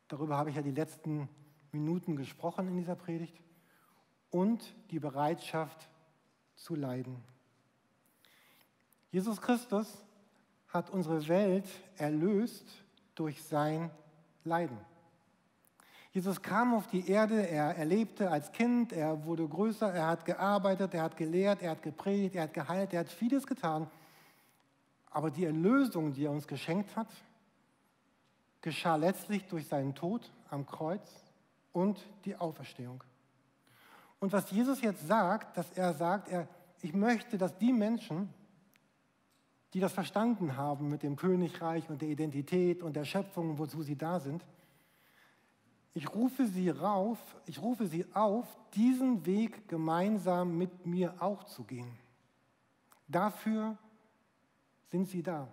darüber 0.10 0.38
habe 0.38 0.50
ich 0.50 0.58
ja 0.58 0.62
die 0.62 0.72
letzten 0.72 1.30
Minuten 1.72 2.17
gesprochen 2.17 2.67
in 2.67 2.78
dieser 2.78 2.95
Predigt, 2.95 3.41
und 4.32 4.76
die 4.91 5.00
Bereitschaft 5.00 5.89
zu 6.56 6.76
leiden. 6.76 7.24
Jesus 9.12 9.41
Christus 9.41 10.06
hat 10.67 10.89
unsere 10.91 11.28
Welt 11.28 11.67
erlöst 11.98 12.65
durch 13.15 13.41
sein 13.43 13.89
Leiden. 14.43 14.78
Jesus 16.12 16.41
kam 16.41 16.74
auf 16.74 16.88
die 16.88 17.08
Erde, 17.10 17.48
er 17.48 17.76
erlebte 17.76 18.30
als 18.30 18.52
Kind, 18.52 18.93
er 18.93 19.26
wurde 19.26 19.48
größer, 19.48 19.93
er 19.93 20.08
hat 20.08 20.26
gearbeitet, 20.26 20.93
er 20.93 21.04
hat 21.04 21.17
gelehrt, 21.17 21.62
er 21.62 21.72
hat 21.72 21.82
gepredigt, 21.82 22.36
er 22.36 22.43
hat 22.43 22.54
geheilt, 22.54 22.93
er 22.93 23.02
hat 23.02 23.10
vieles 23.10 23.45
getan. 23.45 23.89
Aber 25.12 25.32
die 25.32 25.45
Erlösung, 25.45 26.13
die 26.13 26.26
er 26.26 26.32
uns 26.32 26.48
geschenkt 26.48 26.95
hat, 26.95 27.08
geschah 28.62 28.95
letztlich 28.95 29.45
durch 29.48 29.67
seinen 29.67 29.95
Tod 29.95 30.32
am 30.50 30.65
Kreuz 30.65 31.24
und 31.72 32.00
die 32.26 32.36
Auferstehung. 32.36 33.04
Und 34.19 34.34
was 34.34 34.52
Jesus 34.52 34.82
jetzt 34.82 35.08
sagt, 35.08 35.58
dass 35.58 35.72
er 35.74 35.93
sagt, 35.93 36.28
er, 36.28 36.48
ich 36.82 36.93
möchte, 36.93 37.38
dass 37.38 37.58
die 37.58 37.72
Menschen, 37.72 38.34
die 39.74 39.80
das 39.80 39.93
verstanden 39.93 40.58
haben 40.58 40.89
mit 40.89 41.04
dem 41.04 41.15
Königreich 41.15 41.89
und 41.89 42.02
der 42.02 42.10
Identität 42.10 42.84
und 42.84 42.95
der 42.95 43.06
Schöpfung, 43.06 43.58
wozu 43.58 43.82
sie 43.82 43.95
da 43.95 44.19
sind. 44.19 44.43
Ich 45.93 46.13
rufe 46.13 46.45
sie 46.48 46.69
rauf, 46.69 47.17
ich 47.45 47.62
rufe 47.62 47.88
sie 47.88 48.06
auf, 48.13 48.45
diesen 48.74 49.26
Weg 49.26 49.67
gemeinsam 49.67 50.58
mit 50.58 50.86
mir 50.86 51.15
auch 51.22 51.43
zu 51.45 51.63
gehen. 51.63 51.91
Dafür 53.08 53.78
sind 54.91 55.08
sie 55.08 55.24
da. 55.24 55.48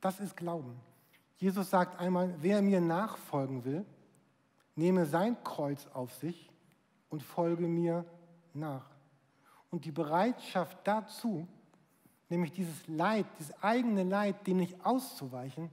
Das 0.00 0.20
ist 0.20 0.36
Glauben. 0.36 0.80
Jesus 1.42 1.70
sagt 1.70 1.98
einmal, 1.98 2.32
wer 2.38 2.62
mir 2.62 2.80
nachfolgen 2.80 3.64
will, 3.64 3.84
nehme 4.76 5.06
sein 5.06 5.36
Kreuz 5.42 5.88
auf 5.92 6.14
sich 6.14 6.52
und 7.08 7.20
folge 7.20 7.66
mir 7.66 8.04
nach. 8.54 8.88
Und 9.68 9.84
die 9.84 9.90
Bereitschaft 9.90 10.78
dazu, 10.84 11.48
nämlich 12.28 12.52
dieses 12.52 12.86
Leid, 12.86 13.26
dieses 13.40 13.60
eigene 13.60 14.04
Leid, 14.04 14.46
dem 14.46 14.58
nicht 14.58 14.86
auszuweichen, 14.86 15.68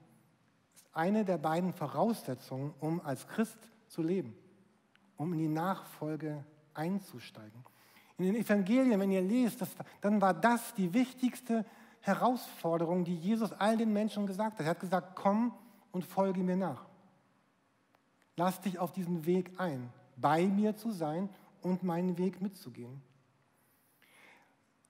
ist 0.73 0.88
eine 0.91 1.23
der 1.23 1.38
beiden 1.38 1.71
Voraussetzungen, 1.71 2.73
um 2.79 2.99
als 3.01 3.27
Christ 3.27 3.60
zu 3.89 4.01
leben, 4.01 4.36
um 5.17 5.34
in 5.34 5.38
die 5.38 5.47
Nachfolge 5.49 6.43
einzusteigen. 6.73 7.63
In 8.17 8.25
den 8.25 8.38
Evangelien, 8.38 8.99
wenn 8.99 9.12
ihr 9.12 9.21
lest, 9.21 9.62
das, 9.62 9.69
dann 10.01 10.19
war 10.19 10.34
das 10.34 10.73
die 10.73 10.91
wichtigste 10.95 11.63
Herausforderung, 12.01 13.03
die 13.03 13.15
Jesus 13.15 13.51
all 13.53 13.77
den 13.77 13.93
Menschen 13.93 14.25
gesagt 14.27 14.59
hat. 14.59 14.65
Er 14.65 14.71
hat 14.71 14.79
gesagt, 14.79 15.15
komm 15.15 15.53
und 15.91 16.05
folge 16.05 16.41
mir 16.41 16.55
nach. 16.55 16.85
Lass 18.35 18.62
dich 18.62 18.79
auf 18.79 18.91
diesen 18.91 19.25
Weg 19.25 19.51
ein, 19.57 19.91
bei 20.15 20.47
mir 20.47 20.75
zu 20.75 20.91
sein 20.91 21.29
und 21.62 21.83
meinen 21.83 22.17
Weg 22.17 22.41
mitzugehen. 22.41 23.01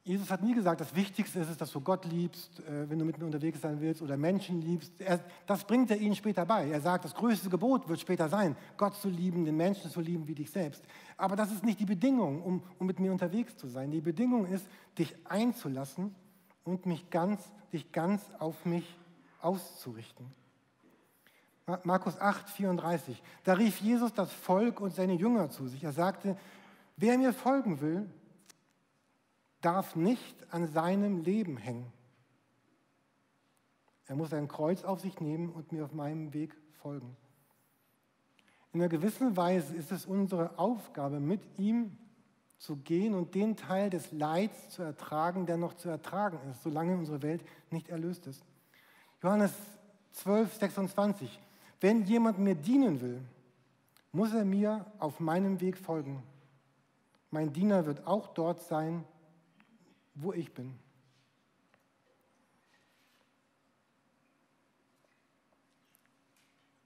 Jesus 0.03 0.31
hat 0.31 0.41
nie 0.41 0.55
gesagt, 0.55 0.81
das 0.81 0.95
Wichtigste 0.95 1.39
ist 1.39 1.49
es, 1.49 1.57
dass 1.57 1.71
du 1.71 1.81
Gott 1.81 2.05
liebst, 2.05 2.61
äh, 2.61 2.89
wenn 2.89 2.97
du 2.97 3.05
mit 3.05 3.19
mir 3.19 3.25
unterwegs 3.25 3.61
sein 3.61 3.79
willst 3.79 4.01
oder 4.01 4.17
Menschen 4.17 4.61
liebst. 4.61 4.99
Er, 4.99 5.19
das 5.45 5.65
bringt 5.65 5.91
er 5.91 5.97
ihnen 5.97 6.15
später 6.15 6.45
bei. 6.45 6.69
Er 6.69 6.81
sagt, 6.81 7.05
das 7.05 7.13
größte 7.13 7.49
Gebot 7.49 7.87
wird 7.87 7.99
später 7.99 8.27
sein, 8.27 8.55
Gott 8.77 8.95
zu 8.95 9.09
lieben, 9.09 9.45
den 9.45 9.55
Menschen 9.55 9.91
zu 9.91 9.99
lieben 9.99 10.27
wie 10.27 10.33
dich 10.33 10.49
selbst. 10.49 10.83
Aber 11.17 11.35
das 11.35 11.51
ist 11.51 11.63
nicht 11.63 11.79
die 11.79 11.85
Bedingung, 11.85 12.41
um, 12.41 12.63
um 12.79 12.87
mit 12.87 12.99
mir 12.99 13.11
unterwegs 13.11 13.55
zu 13.57 13.67
sein. 13.67 13.91
Die 13.91 14.01
Bedingung 14.01 14.47
ist, 14.47 14.67
dich 14.97 15.15
einzulassen 15.25 16.15
und 16.63 16.85
mich 16.85 17.09
ganz, 17.09 17.51
dich 17.71 17.91
ganz 17.91 18.21
auf 18.39 18.65
mich 18.65 18.97
auszurichten. 19.41 20.33
Markus 21.83 22.19
8, 22.19 22.49
34. 22.49 23.21
Da 23.43 23.53
rief 23.53 23.79
Jesus 23.79 24.13
das 24.13 24.31
Volk 24.31 24.81
und 24.81 24.93
seine 24.93 25.13
Jünger 25.13 25.49
zu 25.49 25.67
sich. 25.67 25.83
Er 25.83 25.91
sagte, 25.91 26.37
wer 26.97 27.17
mir 27.17 27.33
folgen 27.33 27.79
will, 27.81 28.09
darf 29.61 29.95
nicht 29.95 30.35
an 30.51 30.67
seinem 30.67 31.19
Leben 31.19 31.57
hängen. 31.57 31.91
Er 34.07 34.15
muss 34.15 34.33
ein 34.33 34.47
Kreuz 34.47 34.83
auf 34.83 35.01
sich 35.01 35.19
nehmen 35.19 35.49
und 35.49 35.71
mir 35.71 35.85
auf 35.85 35.93
meinem 35.93 36.33
Weg 36.33 36.55
folgen. 36.81 37.15
In 38.73 38.81
einer 38.81 38.89
gewissen 38.89 39.37
Weise 39.37 39.75
ist 39.75 39.91
es 39.91 40.05
unsere 40.05 40.57
Aufgabe, 40.57 41.19
mit 41.19 41.41
ihm 41.57 41.97
zu 42.59 42.75
gehen 42.75 43.15
und 43.15 43.33
den 43.35 43.55
Teil 43.55 43.89
des 43.89 44.11
Leids 44.11 44.69
zu 44.69 44.83
ertragen, 44.83 45.45
der 45.45 45.57
noch 45.57 45.73
zu 45.75 45.89
ertragen 45.89 46.37
ist, 46.51 46.61
solange 46.61 46.95
unsere 46.95 47.21
Welt 47.21 47.41
nicht 47.71 47.87
erlöst 47.87 48.27
ist. 48.27 48.43
Johannes 49.23 49.53
12, 50.11 50.53
26. 50.53 51.39
Wenn 51.79 52.03
jemand 52.03 52.37
mir 52.37 52.55
dienen 52.55 52.99
will, 53.01 53.21
muss 54.11 54.33
er 54.33 54.43
mir 54.43 54.85
auf 54.99 55.21
meinem 55.21 55.61
Weg 55.61 55.77
folgen. 55.77 56.21
Mein 57.31 57.53
Diener 57.53 57.85
wird 57.85 58.05
auch 58.05 58.27
dort 58.33 58.61
sein, 58.61 59.05
wo 60.15 60.33
ich 60.33 60.53
bin. 60.53 60.77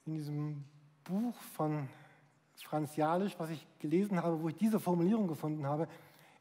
In 0.06 0.16
diesem 0.16 0.64
Buch 1.06 1.36
von 1.56 1.88
Franz 2.74 2.98
was 2.98 3.52
ich 3.52 3.68
gelesen 3.78 4.24
habe, 4.24 4.42
wo 4.42 4.50
ich 4.50 4.56
diese 4.56 4.80
Formulierung 4.80 5.28
gefunden 5.28 5.68
habe, 5.68 5.88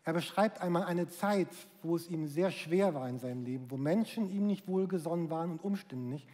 er 0.02 0.14
beschreibt 0.14 0.62
einmal 0.62 0.84
eine 0.84 1.06
Zeit, 1.06 1.48
wo 1.82 1.94
es 1.94 2.08
ihm 2.08 2.26
sehr 2.26 2.50
schwer 2.50 2.94
war 2.94 3.06
in 3.06 3.18
seinem 3.18 3.44
Leben, 3.44 3.70
wo 3.70 3.76
Menschen 3.76 4.30
ihm 4.30 4.46
nicht 4.46 4.66
wohlgesonnen 4.66 5.28
waren 5.28 5.50
und 5.50 5.62
Umstände 5.62 6.08
nicht. 6.08 6.26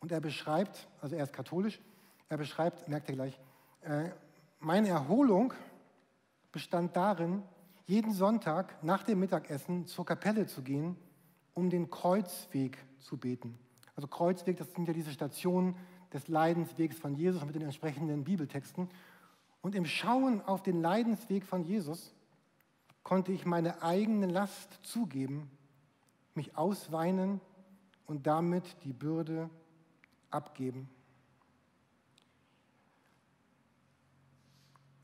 Und 0.00 0.12
er 0.12 0.22
beschreibt, 0.22 0.88
also 1.02 1.14
er 1.14 1.24
ist 1.24 1.34
katholisch, 1.34 1.78
er 2.30 2.38
beschreibt, 2.38 2.88
merkt 2.88 3.10
ihr 3.10 3.16
gleich, 3.16 3.38
äh, 3.82 4.08
meine 4.60 4.88
Erholung 4.88 5.52
bestand 6.50 6.96
darin, 6.96 7.42
jeden 7.84 8.14
Sonntag 8.14 8.82
nach 8.82 9.02
dem 9.02 9.20
Mittagessen 9.20 9.84
zur 9.86 10.06
Kapelle 10.06 10.46
zu 10.46 10.62
gehen, 10.62 10.96
um 11.52 11.68
den 11.68 11.90
Kreuzweg 11.90 12.78
zu 12.98 13.18
beten. 13.18 13.58
Also 13.94 14.08
Kreuzweg, 14.08 14.56
das 14.56 14.72
sind 14.72 14.88
ja 14.88 14.94
diese 14.94 15.10
Stationen 15.10 15.76
des 16.14 16.28
Leidenswegs 16.28 16.98
von 16.98 17.14
Jesus 17.14 17.44
mit 17.44 17.54
den 17.54 17.62
entsprechenden 17.62 18.24
Bibeltexten. 18.24 18.88
Und 19.60 19.74
im 19.74 19.86
Schauen 19.86 20.40
auf 20.42 20.62
den 20.62 20.80
Leidensweg 20.80 21.44
von 21.44 21.64
Jesus 21.64 22.14
konnte 23.02 23.32
ich 23.32 23.46
meine 23.46 23.82
eigene 23.82 24.26
Last 24.26 24.78
zugeben, 24.82 25.50
mich 26.34 26.56
ausweinen 26.56 27.40
und 28.06 28.26
damit 28.26 28.64
die 28.84 28.92
Bürde 28.92 29.50
abgeben. 30.30 30.88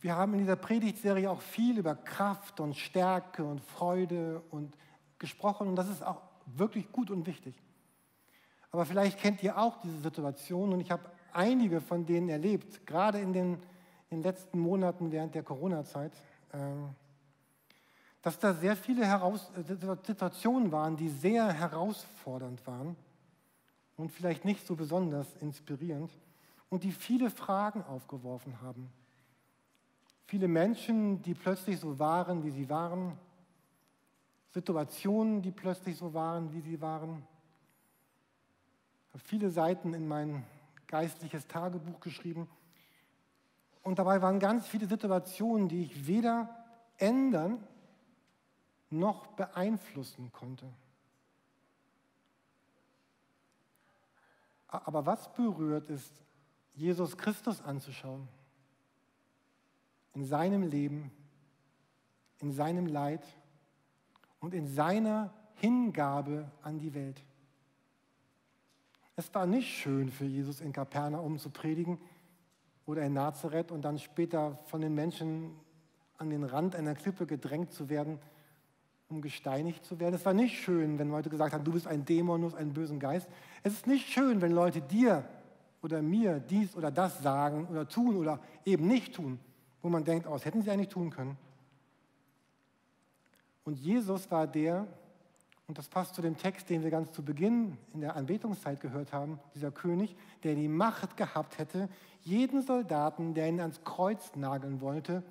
Wir 0.00 0.16
haben 0.16 0.34
in 0.34 0.40
dieser 0.40 0.56
Predigtserie 0.56 1.30
auch 1.30 1.40
viel 1.40 1.78
über 1.78 1.94
Kraft 1.94 2.60
und 2.60 2.76
Stärke 2.76 3.42
und 3.42 3.62
Freude 3.62 4.42
und 4.50 4.76
gesprochen 5.18 5.66
und 5.66 5.76
das 5.76 5.88
ist 5.88 6.02
auch 6.04 6.20
wirklich 6.44 6.92
gut 6.92 7.10
und 7.10 7.26
wichtig. 7.26 7.54
Aber 8.70 8.84
vielleicht 8.84 9.18
kennt 9.18 9.42
ihr 9.42 9.56
auch 9.56 9.80
diese 9.80 10.00
Situation 10.00 10.74
und 10.74 10.80
ich 10.80 10.90
habe 10.90 11.10
einige 11.32 11.80
von 11.80 12.04
denen 12.04 12.28
erlebt, 12.28 12.86
gerade 12.86 13.18
in 13.18 13.32
den, 13.32 13.62
in 14.10 14.18
den 14.18 14.22
letzten 14.22 14.58
Monaten 14.58 15.10
während 15.10 15.34
der 15.34 15.42
Corona-Zeit, 15.42 16.12
ähm, 16.52 16.90
dass 18.22 18.38
da 18.38 18.54
sehr 18.54 18.76
viele 18.76 19.04
Heraus 19.04 19.50
Situationen 20.06 20.72
waren, 20.72 20.96
die 20.96 21.08
sehr 21.08 21.52
herausfordernd 21.52 22.66
waren 22.66 22.96
und 23.96 24.10
vielleicht 24.10 24.44
nicht 24.44 24.66
so 24.66 24.76
besonders 24.76 25.26
inspirierend 25.36 26.10
und 26.70 26.84
die 26.84 26.92
viele 26.92 27.30
Fragen 27.30 27.82
aufgeworfen 27.84 28.60
haben. 28.62 28.90
Viele 30.26 30.48
Menschen, 30.48 31.22
die 31.22 31.34
plötzlich 31.34 31.78
so 31.78 31.98
waren, 31.98 32.44
wie 32.44 32.50
sie 32.50 32.68
waren. 32.68 33.18
Situationen, 34.52 35.42
die 35.42 35.50
plötzlich 35.50 35.96
so 35.96 36.14
waren, 36.14 36.52
wie 36.52 36.60
sie 36.60 36.80
waren. 36.80 37.26
Ich 39.08 39.14
habe 39.14 39.28
viele 39.28 39.50
Seiten 39.50 39.92
in 39.92 40.08
mein 40.08 40.44
geistliches 40.86 41.46
Tagebuch 41.46 42.00
geschrieben. 42.00 42.48
Und 43.84 43.98
dabei 43.98 44.22
waren 44.22 44.40
ganz 44.40 44.66
viele 44.66 44.86
Situationen, 44.86 45.68
die 45.68 45.82
ich 45.82 46.06
weder 46.06 46.48
ändern 46.96 47.62
noch 48.88 49.26
beeinflussen 49.28 50.32
konnte. 50.32 50.66
Aber 54.66 55.06
was 55.06 55.32
berührt 55.34 55.88
ist, 55.90 56.12
Jesus 56.72 57.16
Christus 57.16 57.60
anzuschauen 57.60 58.26
in 60.14 60.24
seinem 60.24 60.62
Leben, 60.62 61.12
in 62.40 62.52
seinem 62.52 62.86
Leid 62.86 63.24
und 64.40 64.54
in 64.54 64.66
seiner 64.66 65.32
Hingabe 65.56 66.50
an 66.62 66.78
die 66.78 66.94
Welt. 66.94 67.22
Es 69.16 69.32
war 69.34 69.46
nicht 69.46 69.68
schön 69.68 70.10
für 70.10 70.24
Jesus 70.24 70.60
in 70.60 70.72
Kapernaum 70.72 71.38
zu 71.38 71.50
predigen 71.50 72.00
oder 72.86 73.02
in 73.02 73.14
Nazareth 73.14 73.70
und 73.70 73.82
dann 73.82 73.98
später 73.98 74.58
von 74.66 74.80
den 74.80 74.94
Menschen 74.94 75.50
an 76.18 76.30
den 76.30 76.44
Rand 76.44 76.76
einer 76.76 76.94
Klippe 76.94 77.26
gedrängt 77.26 77.72
zu 77.72 77.88
werden, 77.88 78.18
um 79.08 79.20
gesteinigt 79.20 79.84
zu 79.84 79.98
werden. 80.00 80.14
Es 80.14 80.24
war 80.24 80.34
nicht 80.34 80.58
schön, 80.58 80.98
wenn 80.98 81.10
Leute 81.10 81.30
gesagt 81.30 81.54
haben, 81.54 81.64
du 81.64 81.72
bist 81.72 81.86
ein 81.86 82.04
Dämon, 82.04 82.40
du 82.40 82.46
bist 82.48 82.58
ein 82.58 82.72
bösen 82.72 83.00
Geist. 83.00 83.28
Es 83.62 83.72
ist 83.72 83.86
nicht 83.86 84.08
schön, 84.08 84.40
wenn 84.40 84.52
Leute 84.52 84.80
dir 84.80 85.24
oder 85.82 86.02
mir 86.02 86.40
dies 86.40 86.76
oder 86.76 86.90
das 86.90 87.22
sagen 87.22 87.66
oder 87.70 87.88
tun 87.88 88.16
oder 88.16 88.40
eben 88.64 88.86
nicht 88.86 89.14
tun 89.14 89.38
wo 89.84 89.90
man 89.90 90.02
denkt, 90.02 90.26
oh, 90.26 90.38
hätten 90.40 90.62
sie 90.62 90.70
eigentlich 90.70 90.88
tun 90.88 91.10
können. 91.10 91.36
Und 93.64 93.78
Jesus 93.78 94.30
war 94.30 94.46
der, 94.46 94.86
und 95.66 95.78
das 95.78 95.88
passt 95.88 96.14
zu 96.14 96.20
dem 96.20 96.36
Text, 96.36 96.68
den 96.68 96.82
wir 96.82 96.90
ganz 96.90 97.12
zu 97.12 97.24
Beginn 97.24 97.78
in 97.94 98.00
der 98.02 98.16
Anbetungszeit 98.16 98.80
gehört 98.80 99.12
haben, 99.12 99.40
dieser 99.54 99.70
König, 99.70 100.14
der 100.42 100.54
die 100.54 100.68
Macht 100.68 101.16
gehabt 101.16 101.58
hätte, 101.58 101.88
jeden 102.20 102.62
Soldaten, 102.62 103.32
der 103.32 103.48
ihn 103.48 103.60
ans 103.60 103.82
Kreuz 103.82 104.36
nageln 104.36 104.82
wollte, 104.82 105.22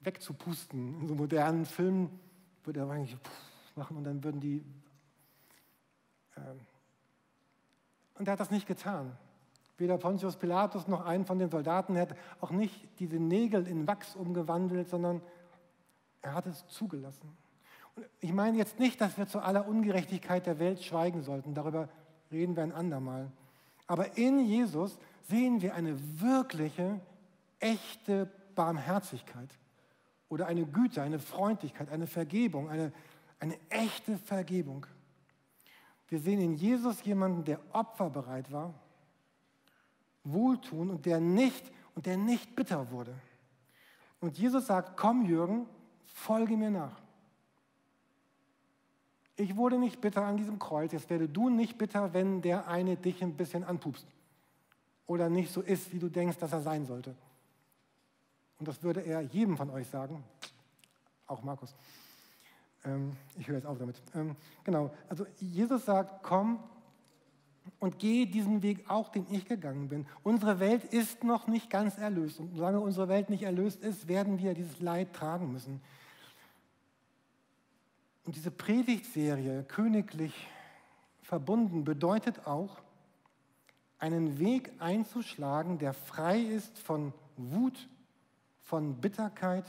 wegzupusten. 0.00 1.00
In 1.00 1.08
so 1.08 1.14
modernen 1.16 1.66
Filmen 1.66 2.20
würde 2.62 2.80
er 2.80 2.90
eigentlich 2.90 3.16
machen 3.74 3.96
und 3.96 4.04
dann 4.04 4.22
würden 4.22 4.40
die. 4.40 4.64
Äh, 6.36 6.40
und 8.14 8.28
er 8.28 8.32
hat 8.32 8.40
das 8.40 8.50
nicht 8.52 8.66
getan. 8.66 9.16
Weder 9.78 9.98
Pontius 9.98 10.36
Pilatus 10.36 10.88
noch 10.88 11.04
einen 11.04 11.24
von 11.24 11.38
den 11.38 11.50
Soldaten 11.50 11.96
hat 11.96 12.16
auch 12.40 12.50
nicht 12.50 12.88
diese 12.98 13.16
Nägel 13.16 13.66
in 13.66 13.86
Wachs 13.86 14.16
umgewandelt, 14.16 14.88
sondern 14.88 15.22
er 16.22 16.34
hat 16.34 16.46
es 16.46 16.66
zugelassen. 16.66 17.36
Ich 18.20 18.32
meine 18.32 18.56
jetzt 18.56 18.78
nicht, 18.78 19.00
dass 19.00 19.16
wir 19.16 19.26
zu 19.26 19.40
aller 19.40 19.66
Ungerechtigkeit 19.66 20.46
der 20.46 20.58
Welt 20.58 20.82
schweigen 20.82 21.22
sollten, 21.22 21.54
darüber 21.54 21.88
reden 22.30 22.56
wir 22.56 22.62
ein 22.62 22.72
andermal. 22.72 23.30
Aber 23.86 24.16
in 24.16 24.40
Jesus 24.40 24.98
sehen 25.22 25.62
wir 25.62 25.74
eine 25.74 25.96
wirkliche, 26.20 27.00
echte 27.60 28.30
Barmherzigkeit 28.54 29.50
oder 30.28 30.46
eine 30.46 30.66
Güte, 30.66 31.02
eine 31.02 31.18
Freundlichkeit, 31.18 31.90
eine 31.90 32.06
Vergebung, 32.06 32.68
eine, 32.68 32.92
eine 33.40 33.58
echte 33.70 34.18
Vergebung. 34.18 34.86
Wir 36.08 36.20
sehen 36.20 36.40
in 36.40 36.54
Jesus 36.54 37.04
jemanden, 37.04 37.44
der 37.44 37.60
opferbereit 37.72 38.50
war 38.52 38.74
wohltun 40.32 40.90
und 40.90 41.06
der 41.06 41.20
nicht 41.20 41.70
und 41.94 42.06
der 42.06 42.16
nicht 42.16 42.54
bitter 42.54 42.90
wurde. 42.90 43.14
Und 44.20 44.38
Jesus 44.38 44.66
sagt, 44.66 44.96
komm 44.96 45.24
Jürgen, 45.24 45.66
folge 46.04 46.56
mir 46.56 46.70
nach. 46.70 47.00
Ich 49.40 49.56
wurde 49.56 49.78
nicht 49.78 50.00
bitter 50.00 50.24
an 50.24 50.36
diesem 50.36 50.58
Kreuz, 50.58 50.90
jetzt 50.90 51.08
werde 51.10 51.28
du 51.28 51.48
nicht 51.48 51.78
bitter, 51.78 52.12
wenn 52.12 52.42
der 52.42 52.66
eine 52.66 52.96
dich 52.96 53.22
ein 53.22 53.36
bisschen 53.36 53.62
anpupst 53.62 54.06
oder 55.06 55.28
nicht 55.28 55.52
so 55.52 55.60
ist, 55.60 55.92
wie 55.92 56.00
du 56.00 56.08
denkst, 56.08 56.38
dass 56.38 56.52
er 56.52 56.60
sein 56.60 56.86
sollte. 56.86 57.14
Und 58.58 58.66
das 58.66 58.82
würde 58.82 59.00
er 59.00 59.20
jedem 59.20 59.56
von 59.56 59.70
euch 59.70 59.86
sagen, 59.86 60.24
auch 61.28 61.44
Markus. 61.44 61.76
Ähm, 62.84 63.12
ich 63.38 63.46
höre 63.46 63.54
jetzt 63.54 63.66
auf 63.66 63.78
damit. 63.78 64.02
Ähm, 64.12 64.34
genau, 64.64 64.90
also 65.08 65.24
Jesus 65.38 65.84
sagt, 65.84 66.24
komm 66.24 66.58
und 67.78 68.00
gehe 68.00 68.26
diesen 68.26 68.62
Weg 68.62 68.90
auch, 68.90 69.08
den 69.08 69.24
ich 69.30 69.44
gegangen 69.44 69.88
bin. 69.88 70.04
Unsere 70.24 70.58
Welt 70.58 70.82
ist 70.82 71.22
noch 71.22 71.46
nicht 71.46 71.70
ganz 71.70 71.96
erlöst. 71.96 72.40
Und 72.40 72.56
solange 72.56 72.80
unsere 72.80 73.06
Welt 73.06 73.30
nicht 73.30 73.44
erlöst 73.44 73.84
ist, 73.84 74.08
werden 74.08 74.38
wir 74.38 74.54
dieses 74.54 74.80
Leid 74.80 75.12
tragen 75.12 75.52
müssen. 75.52 75.80
Und 78.28 78.36
diese 78.36 78.50
Predigtserie, 78.50 79.64
königlich 79.68 80.34
verbunden, 81.22 81.84
bedeutet 81.84 82.46
auch, 82.46 82.76
einen 83.98 84.38
Weg 84.38 84.70
einzuschlagen, 84.80 85.78
der 85.78 85.94
frei 85.94 86.38
ist 86.38 86.78
von 86.78 87.14
Wut, 87.38 87.88
von 88.60 89.00
Bitterkeit 89.00 89.64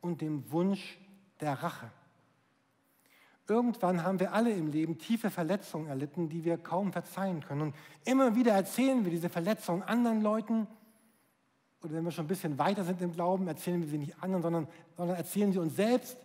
und 0.00 0.20
dem 0.20 0.50
Wunsch 0.50 0.98
der 1.40 1.52
Rache. 1.62 1.92
Irgendwann 3.46 4.02
haben 4.02 4.18
wir 4.18 4.32
alle 4.32 4.50
im 4.50 4.72
Leben 4.72 4.98
tiefe 4.98 5.30
Verletzungen 5.30 5.86
erlitten, 5.86 6.28
die 6.28 6.44
wir 6.44 6.58
kaum 6.58 6.92
verzeihen 6.92 7.44
können. 7.44 7.60
Und 7.60 7.74
immer 8.04 8.34
wieder 8.34 8.52
erzählen 8.52 9.04
wir 9.04 9.12
diese 9.12 9.28
Verletzungen 9.28 9.84
anderen 9.84 10.22
Leuten. 10.22 10.66
Oder 11.84 11.92
wenn 11.92 12.04
wir 12.04 12.10
schon 12.10 12.24
ein 12.24 12.28
bisschen 12.28 12.58
weiter 12.58 12.82
sind 12.82 13.00
im 13.00 13.12
Glauben, 13.12 13.46
erzählen 13.46 13.80
wir 13.80 13.88
sie 13.88 13.98
nicht 13.98 14.20
anderen, 14.20 14.42
sondern, 14.42 14.68
sondern 14.96 15.16
erzählen 15.16 15.52
sie 15.52 15.60
uns 15.60 15.76
selbst. 15.76 16.16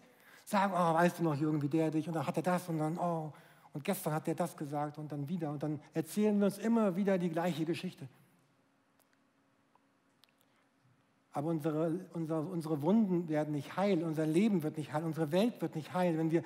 Sagen, 0.47 0.71
oh, 0.73 0.93
weißt 0.93 1.19
du 1.19 1.23
noch, 1.23 1.36
Jürgen, 1.36 1.62
wie 1.62 1.67
der 1.67 1.91
dich? 1.91 2.07
Und 2.07 2.13
dann 2.13 2.25
hat 2.25 2.38
er 2.38 2.43
das 2.43 2.69
und 2.69 2.79
dann, 2.79 2.97
oh, 2.97 3.33
und 3.73 3.83
gestern 3.83 4.13
hat 4.13 4.27
der 4.27 4.36
das 4.36 4.55
gesagt 4.55 4.97
und 4.97 5.12
dann 5.12 5.27
wieder. 5.27 5.51
Und 5.51 5.62
dann 5.62 5.81
erzählen 5.93 6.39
wir 6.39 6.45
uns 6.45 6.57
immer 6.57 6.95
wieder 6.95 7.17
die 7.17 7.29
gleiche 7.29 7.65
Geschichte. 7.65 8.07
Aber 11.33 11.49
unsere, 11.49 11.99
unsere, 12.13 12.41
unsere 12.43 12.81
Wunden 12.81 13.27
werden 13.27 13.53
nicht 13.53 13.75
heil, 13.75 14.03
unser 14.05 14.25
Leben 14.25 14.63
wird 14.63 14.77
nicht 14.77 14.93
heil, 14.93 15.03
unsere 15.03 15.33
Welt 15.33 15.62
wird 15.62 15.75
nicht 15.75 15.93
heil, 15.93 16.17
wenn 16.17 16.31
wir 16.31 16.43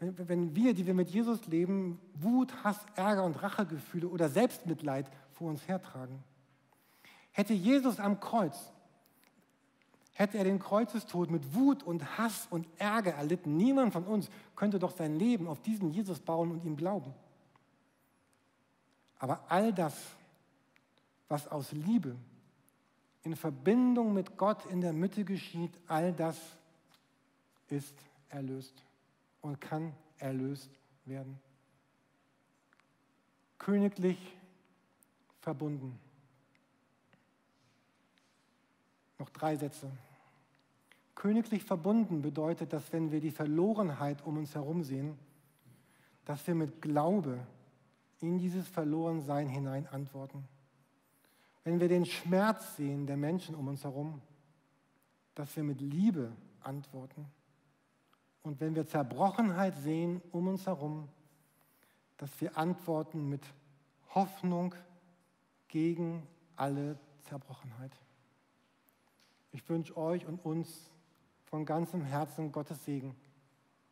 wenn, 0.00 0.28
wenn 0.28 0.56
wir, 0.56 0.74
die 0.74 0.84
wir 0.84 0.94
mit 0.94 1.10
Jesus 1.10 1.46
leben, 1.46 2.00
Wut, 2.14 2.64
Hass, 2.64 2.84
Ärger 2.96 3.22
und 3.22 3.40
Rachegefühle 3.40 4.08
oder 4.08 4.28
Selbstmitleid 4.28 5.06
vor 5.30 5.48
uns 5.48 5.68
hertragen. 5.68 6.24
Hätte 7.30 7.54
Jesus 7.54 8.00
am 8.00 8.18
Kreuz, 8.18 8.72
hätte 10.14 10.38
er 10.38 10.44
den 10.44 10.60
Kreuzestod 10.60 11.30
mit 11.30 11.54
Wut 11.54 11.82
und 11.82 12.18
Hass 12.18 12.46
und 12.50 12.66
Ärger 12.78 13.12
erlitten, 13.12 13.56
niemand 13.56 13.92
von 13.92 14.04
uns 14.04 14.30
könnte 14.56 14.78
doch 14.78 14.96
sein 14.96 15.18
Leben 15.18 15.48
auf 15.48 15.60
diesen 15.60 15.90
Jesus 15.90 16.20
bauen 16.20 16.52
und 16.52 16.64
ihm 16.64 16.76
glauben. 16.76 17.12
Aber 19.18 19.44
all 19.48 19.72
das, 19.72 19.94
was 21.28 21.48
aus 21.48 21.72
Liebe 21.72 22.16
in 23.24 23.34
Verbindung 23.34 24.14
mit 24.14 24.36
Gott 24.36 24.64
in 24.66 24.80
der 24.80 24.92
Mitte 24.92 25.24
geschieht, 25.24 25.72
all 25.88 26.12
das 26.12 26.38
ist 27.68 27.94
erlöst 28.28 28.74
und 29.40 29.60
kann 29.60 29.94
erlöst 30.18 30.70
werden. 31.06 31.40
Königlich 33.58 34.18
verbunden. 35.40 35.98
Noch 39.24 39.30
drei 39.30 39.56
Sätze. 39.56 39.90
Königlich 41.14 41.64
verbunden 41.64 42.20
bedeutet, 42.20 42.74
dass 42.74 42.92
wenn 42.92 43.10
wir 43.10 43.20
die 43.20 43.30
Verlorenheit 43.30 44.22
um 44.26 44.36
uns 44.36 44.54
herum 44.54 44.82
sehen, 44.82 45.18
dass 46.26 46.46
wir 46.46 46.54
mit 46.54 46.82
Glaube 46.82 47.38
in 48.20 48.36
dieses 48.36 48.68
Verlorensein 48.68 49.48
hinein 49.48 49.86
antworten. 49.86 50.44
Wenn 51.62 51.80
wir 51.80 51.88
den 51.88 52.04
Schmerz 52.04 52.76
sehen 52.76 53.06
der 53.06 53.16
Menschen 53.16 53.54
um 53.54 53.66
uns 53.66 53.84
herum, 53.84 54.20
dass 55.34 55.56
wir 55.56 55.64
mit 55.64 55.80
Liebe 55.80 56.30
antworten. 56.60 57.24
Und 58.42 58.60
wenn 58.60 58.74
wir 58.74 58.86
Zerbrochenheit 58.86 59.78
sehen 59.78 60.20
um 60.32 60.48
uns 60.48 60.66
herum, 60.66 61.08
dass 62.18 62.38
wir 62.42 62.58
antworten 62.58 63.30
mit 63.30 63.46
Hoffnung 64.14 64.74
gegen 65.68 66.26
alle 66.56 66.98
Zerbrochenheit. 67.22 68.03
Ich 69.54 69.68
wünsche 69.68 69.96
euch 69.96 70.26
und 70.26 70.44
uns 70.44 70.90
von 71.44 71.64
ganzem 71.64 72.02
Herzen 72.02 72.50
Gottes 72.50 72.84
Segen, 72.84 73.14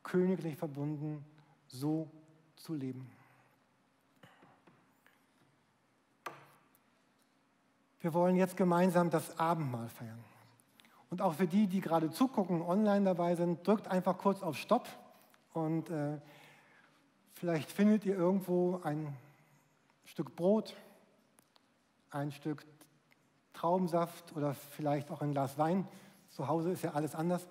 königlich 0.03 0.57
verbunden, 0.57 1.25
so 1.69 2.11
zu 2.57 2.75
leben. 2.75 3.09
Wir 8.01 8.13
wollen 8.13 8.35
jetzt 8.35 8.57
gemeinsam 8.57 9.09
das 9.09 9.39
Abendmahl 9.39 9.89
feiern. 9.89 10.19
Und 11.11 11.23
auch 11.23 11.35
für 11.35 11.47
die, 11.47 11.69
die 11.69 11.81
gerade 11.81 12.11
zugucken, 12.11 12.61
online 12.61 13.05
dabei 13.05 13.37
sind, 13.37 13.65
drückt 13.65 13.87
einfach 13.87 14.19
kurz 14.19 14.43
auf 14.43 14.57
Stopp 14.57 14.89
und 15.53 15.91
äh, 15.91 16.19
vielleicht 17.35 17.71
findet 17.71 18.05
ihr 18.05 18.17
irgendwo 18.17 18.81
ein 18.83 19.17
Stück 20.07 20.35
Brot, 20.35 20.75
ein 22.11 22.33
Stück 22.33 22.67
Traubensaft 23.53 24.35
oder 24.37 24.55
vielleicht 24.55 25.11
auch 25.11 25.23
ein 25.23 25.33
Glas 25.33 25.59
Wein. 25.59 25.87
Zu 26.29 26.49
Hause 26.49 26.71
ist 26.71 26.83
ja 26.83 26.93
alles 26.93 27.15
anders. 27.15 27.47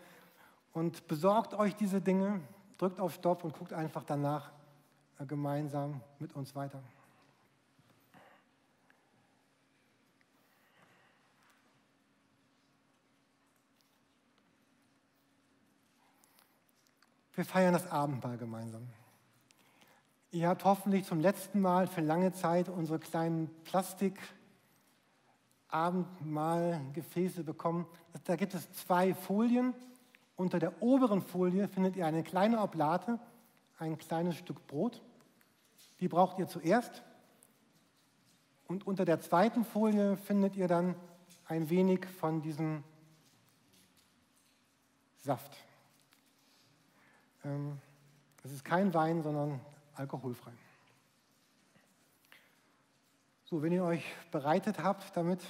Und 0.74 1.08
besorgt 1.08 1.54
euch 1.54 1.76
diese 1.76 2.02
Dinge, 2.02 2.42
drückt 2.78 3.00
auf 3.00 3.14
Stopp 3.14 3.44
und 3.44 3.58
guckt 3.58 3.74
einfach 3.74 4.04
danach 4.04 4.52
äh, 5.20 5.26
gemeinsam 5.26 6.02
mit 6.20 6.36
uns 6.36 6.56
weiter. 6.56 6.82
Wir 17.34 17.46
feiern 17.46 17.74
das 17.74 17.90
Abendmahl 17.90 18.38
gemeinsam. 18.38 18.88
Ihr 20.32 20.48
habt 20.48 20.64
hoffentlich 20.64 21.06
zum 21.06 21.20
letzten 21.20 21.60
Mal 21.60 21.88
für 21.88 22.02
lange 22.02 22.34
Zeit 22.34 22.70
unsere 22.70 23.00
kleinen 23.00 23.50
Plastik-Abendmahlgefäße 25.72 27.44
bekommen. 27.44 27.88
Da 28.26 28.36
gibt 28.36 28.54
es 28.54 28.72
zwei 28.74 29.14
Folien. 29.14 29.74
Unter 30.36 30.60
der 30.60 30.82
oberen 30.82 31.22
Folie 31.22 31.68
findet 31.68 31.96
ihr 31.96 32.06
eine 32.06 32.24
kleine 32.24 32.62
Oblate, 32.62 33.20
ein 33.80 33.98
kleines 33.98 34.36
Stück 34.36 34.68
Brot. 34.68 35.02
Die 36.00 36.08
braucht 36.08 36.40
ihr 36.40 36.48
zuerst. 36.48 37.04
Und 38.68 38.86
unter 38.88 39.06
der 39.06 39.20
zweiten 39.20 39.66
Folie 39.66 40.18
findet 40.18 40.56
ihr 40.56 40.68
dann 40.68 40.96
ein 41.46 41.70
wenig 41.70 42.06
von 42.06 42.42
diesem 42.42 42.84
Saft. 45.18 45.58
Ähm, 47.44 47.80
es 48.44 48.52
ist 48.52 48.66
kein 48.66 48.94
Wein, 48.94 49.22
sondern 49.22 49.60
alkoholfrei. 49.96 50.54
So, 53.52 53.62
wenn 53.62 53.74
ihr 53.74 53.84
euch 53.84 54.06
bereitet 54.32 54.80
habt 54.82 55.18
damit, 55.18 55.42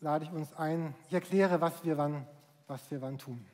lade 0.00 0.24
ich 0.24 0.32
uns 0.32 0.54
ein. 0.54 0.94
Ich 1.06 1.12
erkläre, 1.12 1.60
was 1.60 1.84
wir 1.84 1.98
wann, 1.98 2.26
was 2.66 2.90
wir 2.90 3.02
wann 3.02 3.18
tun. 3.18 3.44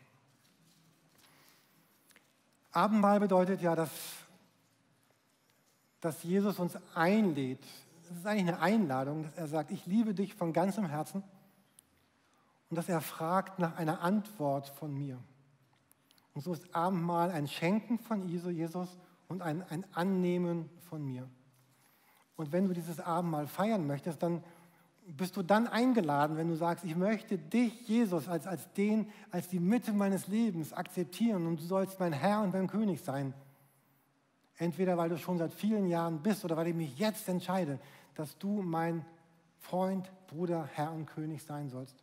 Abendmahl 2.70 3.18
bedeutet 3.18 3.60
ja, 3.60 3.74
dass, 3.74 3.90
dass 6.00 6.22
Jesus 6.22 6.60
uns 6.60 6.78
einlädt. 6.94 7.66
Es 8.08 8.18
ist 8.18 8.24
eigentlich 8.24 8.54
eine 8.54 8.60
Einladung, 8.60 9.24
dass 9.24 9.34
er 9.34 9.48
sagt, 9.48 9.72
ich 9.72 9.84
liebe 9.86 10.14
dich 10.14 10.32
von 10.32 10.52
ganzem 10.52 10.86
Herzen 10.86 11.24
und 12.70 12.76
dass 12.76 12.88
er 12.88 13.00
fragt 13.00 13.58
nach 13.58 13.78
einer 13.78 14.00
Antwort 14.02 14.68
von 14.68 14.96
mir. 14.96 15.18
Und 16.34 16.42
so 16.42 16.52
ist 16.52 16.72
Abendmahl 16.72 17.32
ein 17.32 17.48
Schenken 17.48 17.98
von 17.98 18.28
Jesus 18.28 18.96
und 19.26 19.42
ein, 19.42 19.68
ein 19.70 19.84
Annehmen 19.92 20.70
von 20.88 21.04
mir. 21.04 21.28
Und 22.36 22.52
wenn 22.52 22.68
du 22.68 22.74
dieses 22.74 23.00
Abendmahl 23.00 23.46
feiern 23.46 23.86
möchtest, 23.86 24.22
dann 24.22 24.42
bist 25.06 25.36
du 25.36 25.42
dann 25.42 25.68
eingeladen, 25.68 26.36
wenn 26.36 26.48
du 26.48 26.56
sagst, 26.56 26.84
ich 26.84 26.96
möchte 26.96 27.38
dich, 27.38 27.88
Jesus, 27.88 28.28
als, 28.28 28.46
als 28.46 28.72
den, 28.72 29.08
als 29.30 29.48
die 29.48 29.60
Mitte 29.60 29.92
meines 29.92 30.26
Lebens 30.26 30.72
akzeptieren 30.72 31.46
und 31.46 31.60
du 31.60 31.64
sollst 31.64 32.00
mein 32.00 32.12
Herr 32.12 32.42
und 32.42 32.52
mein 32.52 32.66
König 32.66 33.00
sein. 33.02 33.32
Entweder 34.58 34.96
weil 34.96 35.08
du 35.08 35.18
schon 35.18 35.38
seit 35.38 35.52
vielen 35.52 35.86
Jahren 35.86 36.22
bist 36.22 36.44
oder 36.44 36.56
weil 36.56 36.68
ich 36.68 36.74
mich 36.74 36.98
jetzt 36.98 37.28
entscheide, 37.28 37.78
dass 38.14 38.36
du 38.38 38.62
mein 38.62 39.04
Freund, 39.58 40.10
Bruder, 40.26 40.68
Herr 40.72 40.92
und 40.92 41.06
König 41.06 41.42
sein 41.42 41.68
sollst. 41.68 42.02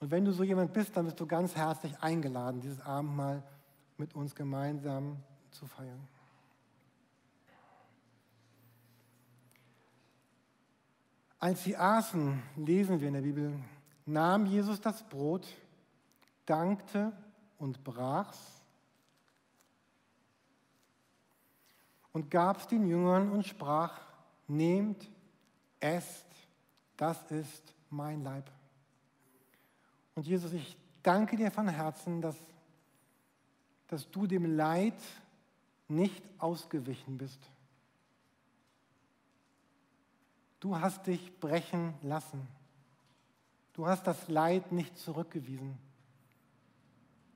Und 0.00 0.10
wenn 0.12 0.24
du 0.24 0.32
so 0.32 0.44
jemand 0.44 0.72
bist, 0.72 0.96
dann 0.96 1.06
bist 1.06 1.18
du 1.18 1.26
ganz 1.26 1.56
herzlich 1.56 1.98
eingeladen, 2.00 2.60
dieses 2.60 2.80
Abendmahl 2.80 3.42
mit 3.96 4.14
uns 4.14 4.34
gemeinsam 4.34 5.16
zu 5.50 5.66
feiern. 5.66 6.06
Als 11.38 11.62
sie 11.64 11.76
aßen, 11.76 12.42
lesen 12.56 13.00
wir 13.00 13.08
in 13.08 13.14
der 13.14 13.20
Bibel, 13.20 13.52
nahm 14.06 14.46
Jesus 14.46 14.80
das 14.80 15.02
Brot, 15.04 15.46
dankte 16.46 17.12
und 17.58 17.84
brach's 17.84 18.58
und 22.12 22.30
gab 22.30 22.58
es 22.58 22.66
den 22.66 22.88
Jüngern 22.88 23.30
und 23.30 23.46
sprach, 23.46 24.00
nehmt, 24.48 25.08
esst, 25.78 26.26
das 26.96 27.22
ist 27.30 27.74
mein 27.90 28.24
Leib. 28.24 28.50
Und 30.16 30.26
Jesus, 30.26 30.52
ich 30.52 30.76
danke 31.04 31.36
dir 31.36 31.52
von 31.52 31.68
Herzen, 31.68 32.20
dass, 32.20 32.36
dass 33.86 34.10
du 34.10 34.26
dem 34.26 34.56
Leid 34.56 35.00
nicht 35.86 36.24
ausgewichen 36.38 37.16
bist. 37.16 37.38
Du 40.60 40.78
hast 40.80 41.06
dich 41.06 41.38
brechen 41.40 41.94
lassen. 42.02 42.46
Du 43.72 43.86
hast 43.86 44.06
das 44.06 44.28
Leid 44.28 44.72
nicht 44.72 44.98
zurückgewiesen. 44.98 45.78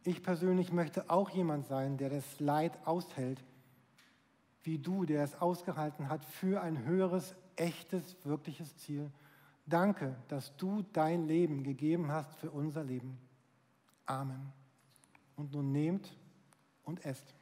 Ich 0.05 0.23
persönlich 0.23 0.73
möchte 0.73 1.09
auch 1.09 1.31
jemand 1.31 1.67
sein, 1.67 1.97
der 1.97 2.11
das 2.11 2.41
Leid 2.41 2.77
aushält, 2.85 3.43
wie 4.65 4.79
du, 4.79 5.05
der 5.05 5.23
es 5.23 5.41
ausgehalten 5.41 6.09
hat 6.09 6.25
für 6.25 6.61
ein 6.61 6.85
höheres, 6.85 7.35
echtes, 7.57 8.17
wirkliches 8.25 8.77
Ziel. 8.79 9.11
Danke, 9.67 10.17
dass 10.29 10.57
du 10.57 10.83
dein 10.93 11.27
Leben 11.27 11.63
gegeben 11.63 12.11
hast 12.11 12.35
für 12.35 12.51
unser 12.51 12.83
Leben. 12.83 13.19
Amen. 14.07 14.53
Und 15.37 15.53
nun 15.53 15.71
nehmt 15.71 16.13
und 16.85 17.05
esst. 17.05 17.35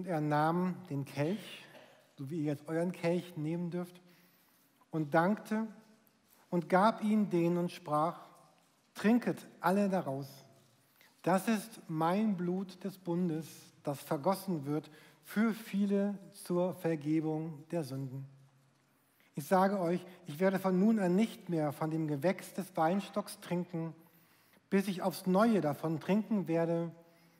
Und 0.00 0.06
er 0.06 0.22
nahm 0.22 0.76
den 0.88 1.04
Kelch, 1.04 1.66
so 2.16 2.30
wie 2.30 2.38
ihr 2.38 2.44
jetzt 2.52 2.66
euren 2.70 2.90
Kelch 2.90 3.36
nehmen 3.36 3.70
dürft, 3.70 4.00
und 4.90 5.12
dankte 5.12 5.66
und 6.48 6.70
gab 6.70 7.04
ihn 7.04 7.28
denen 7.28 7.58
und 7.58 7.70
sprach, 7.70 8.18
trinket 8.94 9.46
alle 9.60 9.90
daraus. 9.90 10.26
Das 11.20 11.48
ist 11.48 11.82
mein 11.86 12.34
Blut 12.34 12.82
des 12.82 12.96
Bundes, 12.96 13.46
das 13.82 14.00
vergossen 14.00 14.64
wird 14.64 14.90
für 15.22 15.52
viele 15.52 16.16
zur 16.32 16.72
Vergebung 16.76 17.62
der 17.70 17.84
Sünden. 17.84 18.24
Ich 19.34 19.44
sage 19.44 19.78
euch, 19.78 20.02
ich 20.26 20.40
werde 20.40 20.58
von 20.58 20.80
nun 20.80 20.98
an 20.98 21.14
nicht 21.14 21.50
mehr 21.50 21.72
von 21.72 21.90
dem 21.90 22.08
Gewächs 22.08 22.54
des 22.54 22.74
Weinstocks 22.74 23.38
trinken, 23.40 23.92
bis 24.70 24.88
ich 24.88 25.02
aufs 25.02 25.26
Neue 25.26 25.60
davon 25.60 26.00
trinken 26.00 26.48
werde 26.48 26.90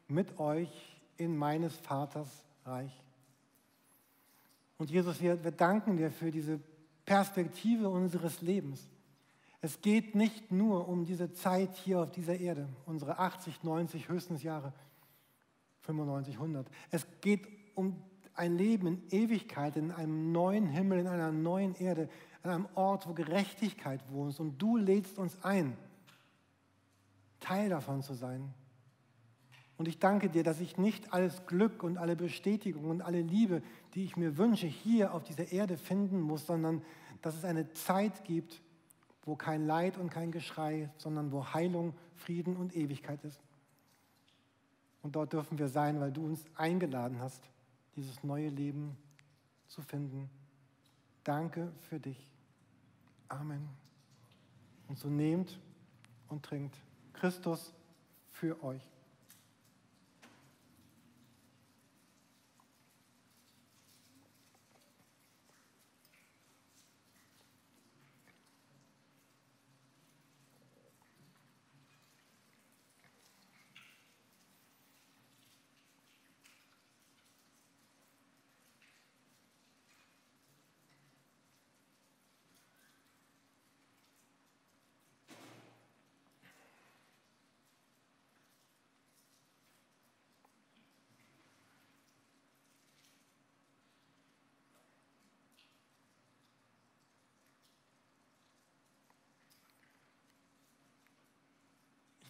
mit 0.09 0.39
euch 0.39 1.01
in 1.17 1.39
meines 1.39 1.75
Vaters 1.79 2.29
Reich. 2.65 2.93
Und 4.79 4.91
Jesus, 4.91 5.21
wir, 5.21 5.43
wir 5.45 5.51
danken 5.51 5.97
dir 5.97 6.11
für 6.11 6.31
diese 6.31 6.61
Perspektive 7.05 7.89
unseres 7.89 8.41
Lebens. 8.41 8.89
Es 9.61 9.81
geht 9.83 10.15
nicht 10.15 10.51
nur 10.51 10.89
um 10.89 11.05
diese 11.05 11.33
Zeit 11.33 11.77
hier 11.77 12.01
auf 12.01 12.11
dieser 12.11 12.39
Erde, 12.39 12.69
unsere 12.87 13.19
80, 13.19 13.63
90, 13.63 14.09
höchstens 14.09 14.43
Jahre, 14.43 14.73
95, 15.83 16.37
100. 16.37 16.67
Es 16.91 17.07
geht 17.21 17.47
um 17.75 18.03
ein 18.35 18.57
Leben 18.57 18.87
in 18.87 19.03
Ewigkeit, 19.11 19.77
in 19.77 19.91
einem 19.91 20.33
neuen 20.33 20.67
Himmel, 20.67 21.01
in 21.01 21.09
einer 21.09 21.31
neuen 21.31 21.75
Erde, 21.75 22.09
an 22.43 22.51
einem 22.51 22.69
Ort, 22.75 23.07
wo 23.07 23.13
Gerechtigkeit 23.13 24.01
wohnt. 24.11 24.41
Und 24.41 24.57
du 24.57 24.79
lädst 24.79 25.19
uns 25.19 25.37
ein, 25.43 25.77
Teil 27.41 27.71
davon 27.71 28.03
zu 28.03 28.15
sein. 28.15 28.55
Und 29.81 29.89
ich 29.89 29.99
danke 29.99 30.28
dir, 30.28 30.45
dass 30.45 30.61
ich 30.61 30.76
nicht 30.76 31.14
alles 31.14 31.47
Glück 31.47 31.83
und 31.83 31.97
alle 31.97 32.14
Bestätigung 32.14 32.91
und 32.91 33.01
alle 33.01 33.22
Liebe, 33.22 33.62
die 33.95 34.05
ich 34.05 34.14
mir 34.14 34.37
wünsche, 34.37 34.66
hier 34.66 35.14
auf 35.14 35.22
dieser 35.22 35.53
Erde 35.53 35.78
finden 35.78 36.20
muss, 36.20 36.45
sondern 36.45 36.83
dass 37.22 37.35
es 37.35 37.47
eine 37.47 37.72
Zeit 37.72 38.24
gibt, 38.24 38.61
wo 39.24 39.37
kein 39.37 39.66
Leid 39.66 39.97
und 39.97 40.11
kein 40.11 40.33
Geschrei, 40.33 40.91
sondern 40.99 41.33
wo 41.33 41.55
Heilung, 41.55 41.95
Frieden 42.14 42.59
und 42.59 42.76
Ewigkeit 42.76 43.24
ist. 43.24 43.41
Und 45.01 45.16
dort 45.16 45.33
dürfen 45.33 45.59
wir 45.59 45.68
sein, 45.68 45.99
weil 45.99 46.12
du 46.12 46.26
uns 46.26 46.45
eingeladen 46.57 47.18
hast, 47.18 47.43
dieses 47.97 48.22
neue 48.22 48.51
Leben 48.51 48.99
zu 49.66 49.81
finden. 49.81 50.28
Danke 51.24 51.72
für 51.89 51.99
dich. 51.99 52.31
Amen. 53.31 53.66
Und 54.89 54.99
so 54.99 55.09
nehmt 55.09 55.59
und 56.28 56.43
trinkt 56.43 56.76
Christus 57.14 57.72
für 58.28 58.62
euch. 58.62 58.83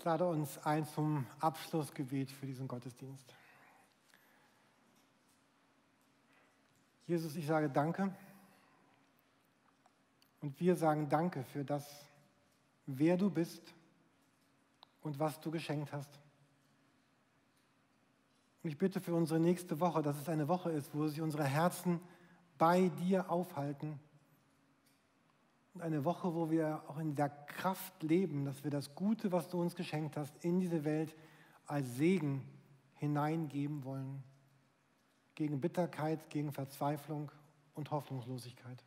Ich 0.01 0.05
lade 0.07 0.27
uns 0.27 0.57
ein 0.65 0.87
zum 0.87 1.27
Abschlussgebet 1.41 2.31
für 2.31 2.47
diesen 2.47 2.67
Gottesdienst. 2.67 3.35
Jesus, 7.07 7.37
ich 7.37 7.47
sage 7.47 7.69
Danke. 7.69 8.11
Und 10.41 10.59
wir 10.59 10.75
sagen 10.75 11.11
Danke 11.11 11.45
für 11.45 11.67
das, 11.67 11.87
wer 12.87 13.19
du 13.19 13.29
bist 13.29 13.75
und 15.03 15.19
was 15.19 15.39
du 15.39 15.51
geschenkt 15.51 15.93
hast. 15.93 16.19
Und 18.63 18.71
ich 18.71 18.79
bitte 18.79 19.03
für 19.03 19.15
unsere 19.15 19.39
nächste 19.39 19.81
Woche, 19.81 20.01
dass 20.01 20.19
es 20.19 20.31
eine 20.31 20.49
Woche 20.49 20.71
ist, 20.71 20.95
wo 20.95 21.07
sich 21.09 21.21
unsere 21.21 21.45
Herzen 21.45 22.01
bei 22.57 22.89
dir 22.89 23.31
aufhalten 23.31 24.01
und 25.81 25.87
eine 25.87 26.05
Woche, 26.05 26.35
wo 26.35 26.51
wir 26.51 26.83
auch 26.89 26.99
in 26.99 27.15
der 27.15 27.31
Kraft 27.31 28.03
leben, 28.03 28.45
dass 28.45 28.65
wir 28.65 28.71
das 28.71 28.95
Gute, 28.95 29.33
was 29.33 29.49
du 29.49 29.61
uns 29.61 29.75
geschenkt 29.75 30.17
hast, 30.17 30.35
in 30.45 30.61
diese 30.61 30.85
Welt 30.85 31.15
als 31.67 31.97
Segen 31.97 32.43
hineingeben 32.95 33.85
wollen. 33.85 34.23
Gegen 35.35 35.61
Bitterkeit, 35.61 36.29
gegen 36.29 36.53
Verzweiflung 36.53 37.33
und 37.75 37.91
Hoffnungslosigkeit. 37.91 38.85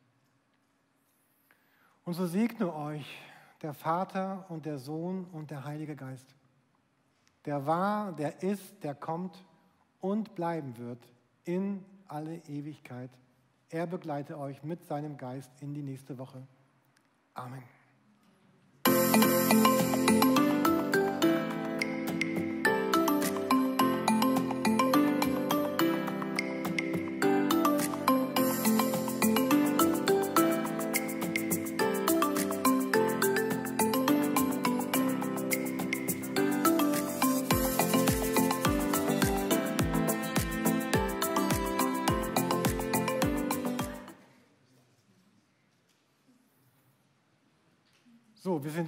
Und 2.04 2.14
so 2.14 2.28
segne 2.28 2.72
euch 2.74 3.18
der 3.64 3.74
Vater 3.74 4.46
und 4.50 4.66
der 4.66 4.78
Sohn 4.78 5.26
und 5.32 5.50
der 5.50 5.64
Heilige 5.64 5.96
Geist, 5.96 6.36
der 7.46 7.66
war, 7.66 8.14
der 8.14 8.44
ist, 8.44 8.84
der 8.84 8.94
kommt 8.94 9.44
und 10.00 10.36
bleiben 10.36 10.78
wird 10.78 11.00
in 11.44 11.84
alle 12.08 12.36
Ewigkeit. 12.48 13.10
Er 13.70 13.88
begleite 13.88 14.38
euch 14.38 14.62
mit 14.64 14.86
seinem 14.86 15.18
Geist 15.18 15.52
in 15.60 15.74
die 15.74 15.82
nächste 15.82 16.20
Woche. 16.20 16.46
Amen. 17.36 17.64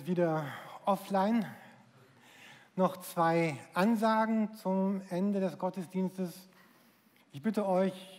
Wieder 0.07 0.45
offline. 0.85 1.45
Noch 2.75 2.97
zwei 2.97 3.57
Ansagen 3.73 4.53
zum 4.53 5.01
Ende 5.09 5.39
des 5.39 5.57
Gottesdienstes. 5.57 6.47
Ich 7.31 7.41
bitte 7.41 7.65
euch, 7.65 8.13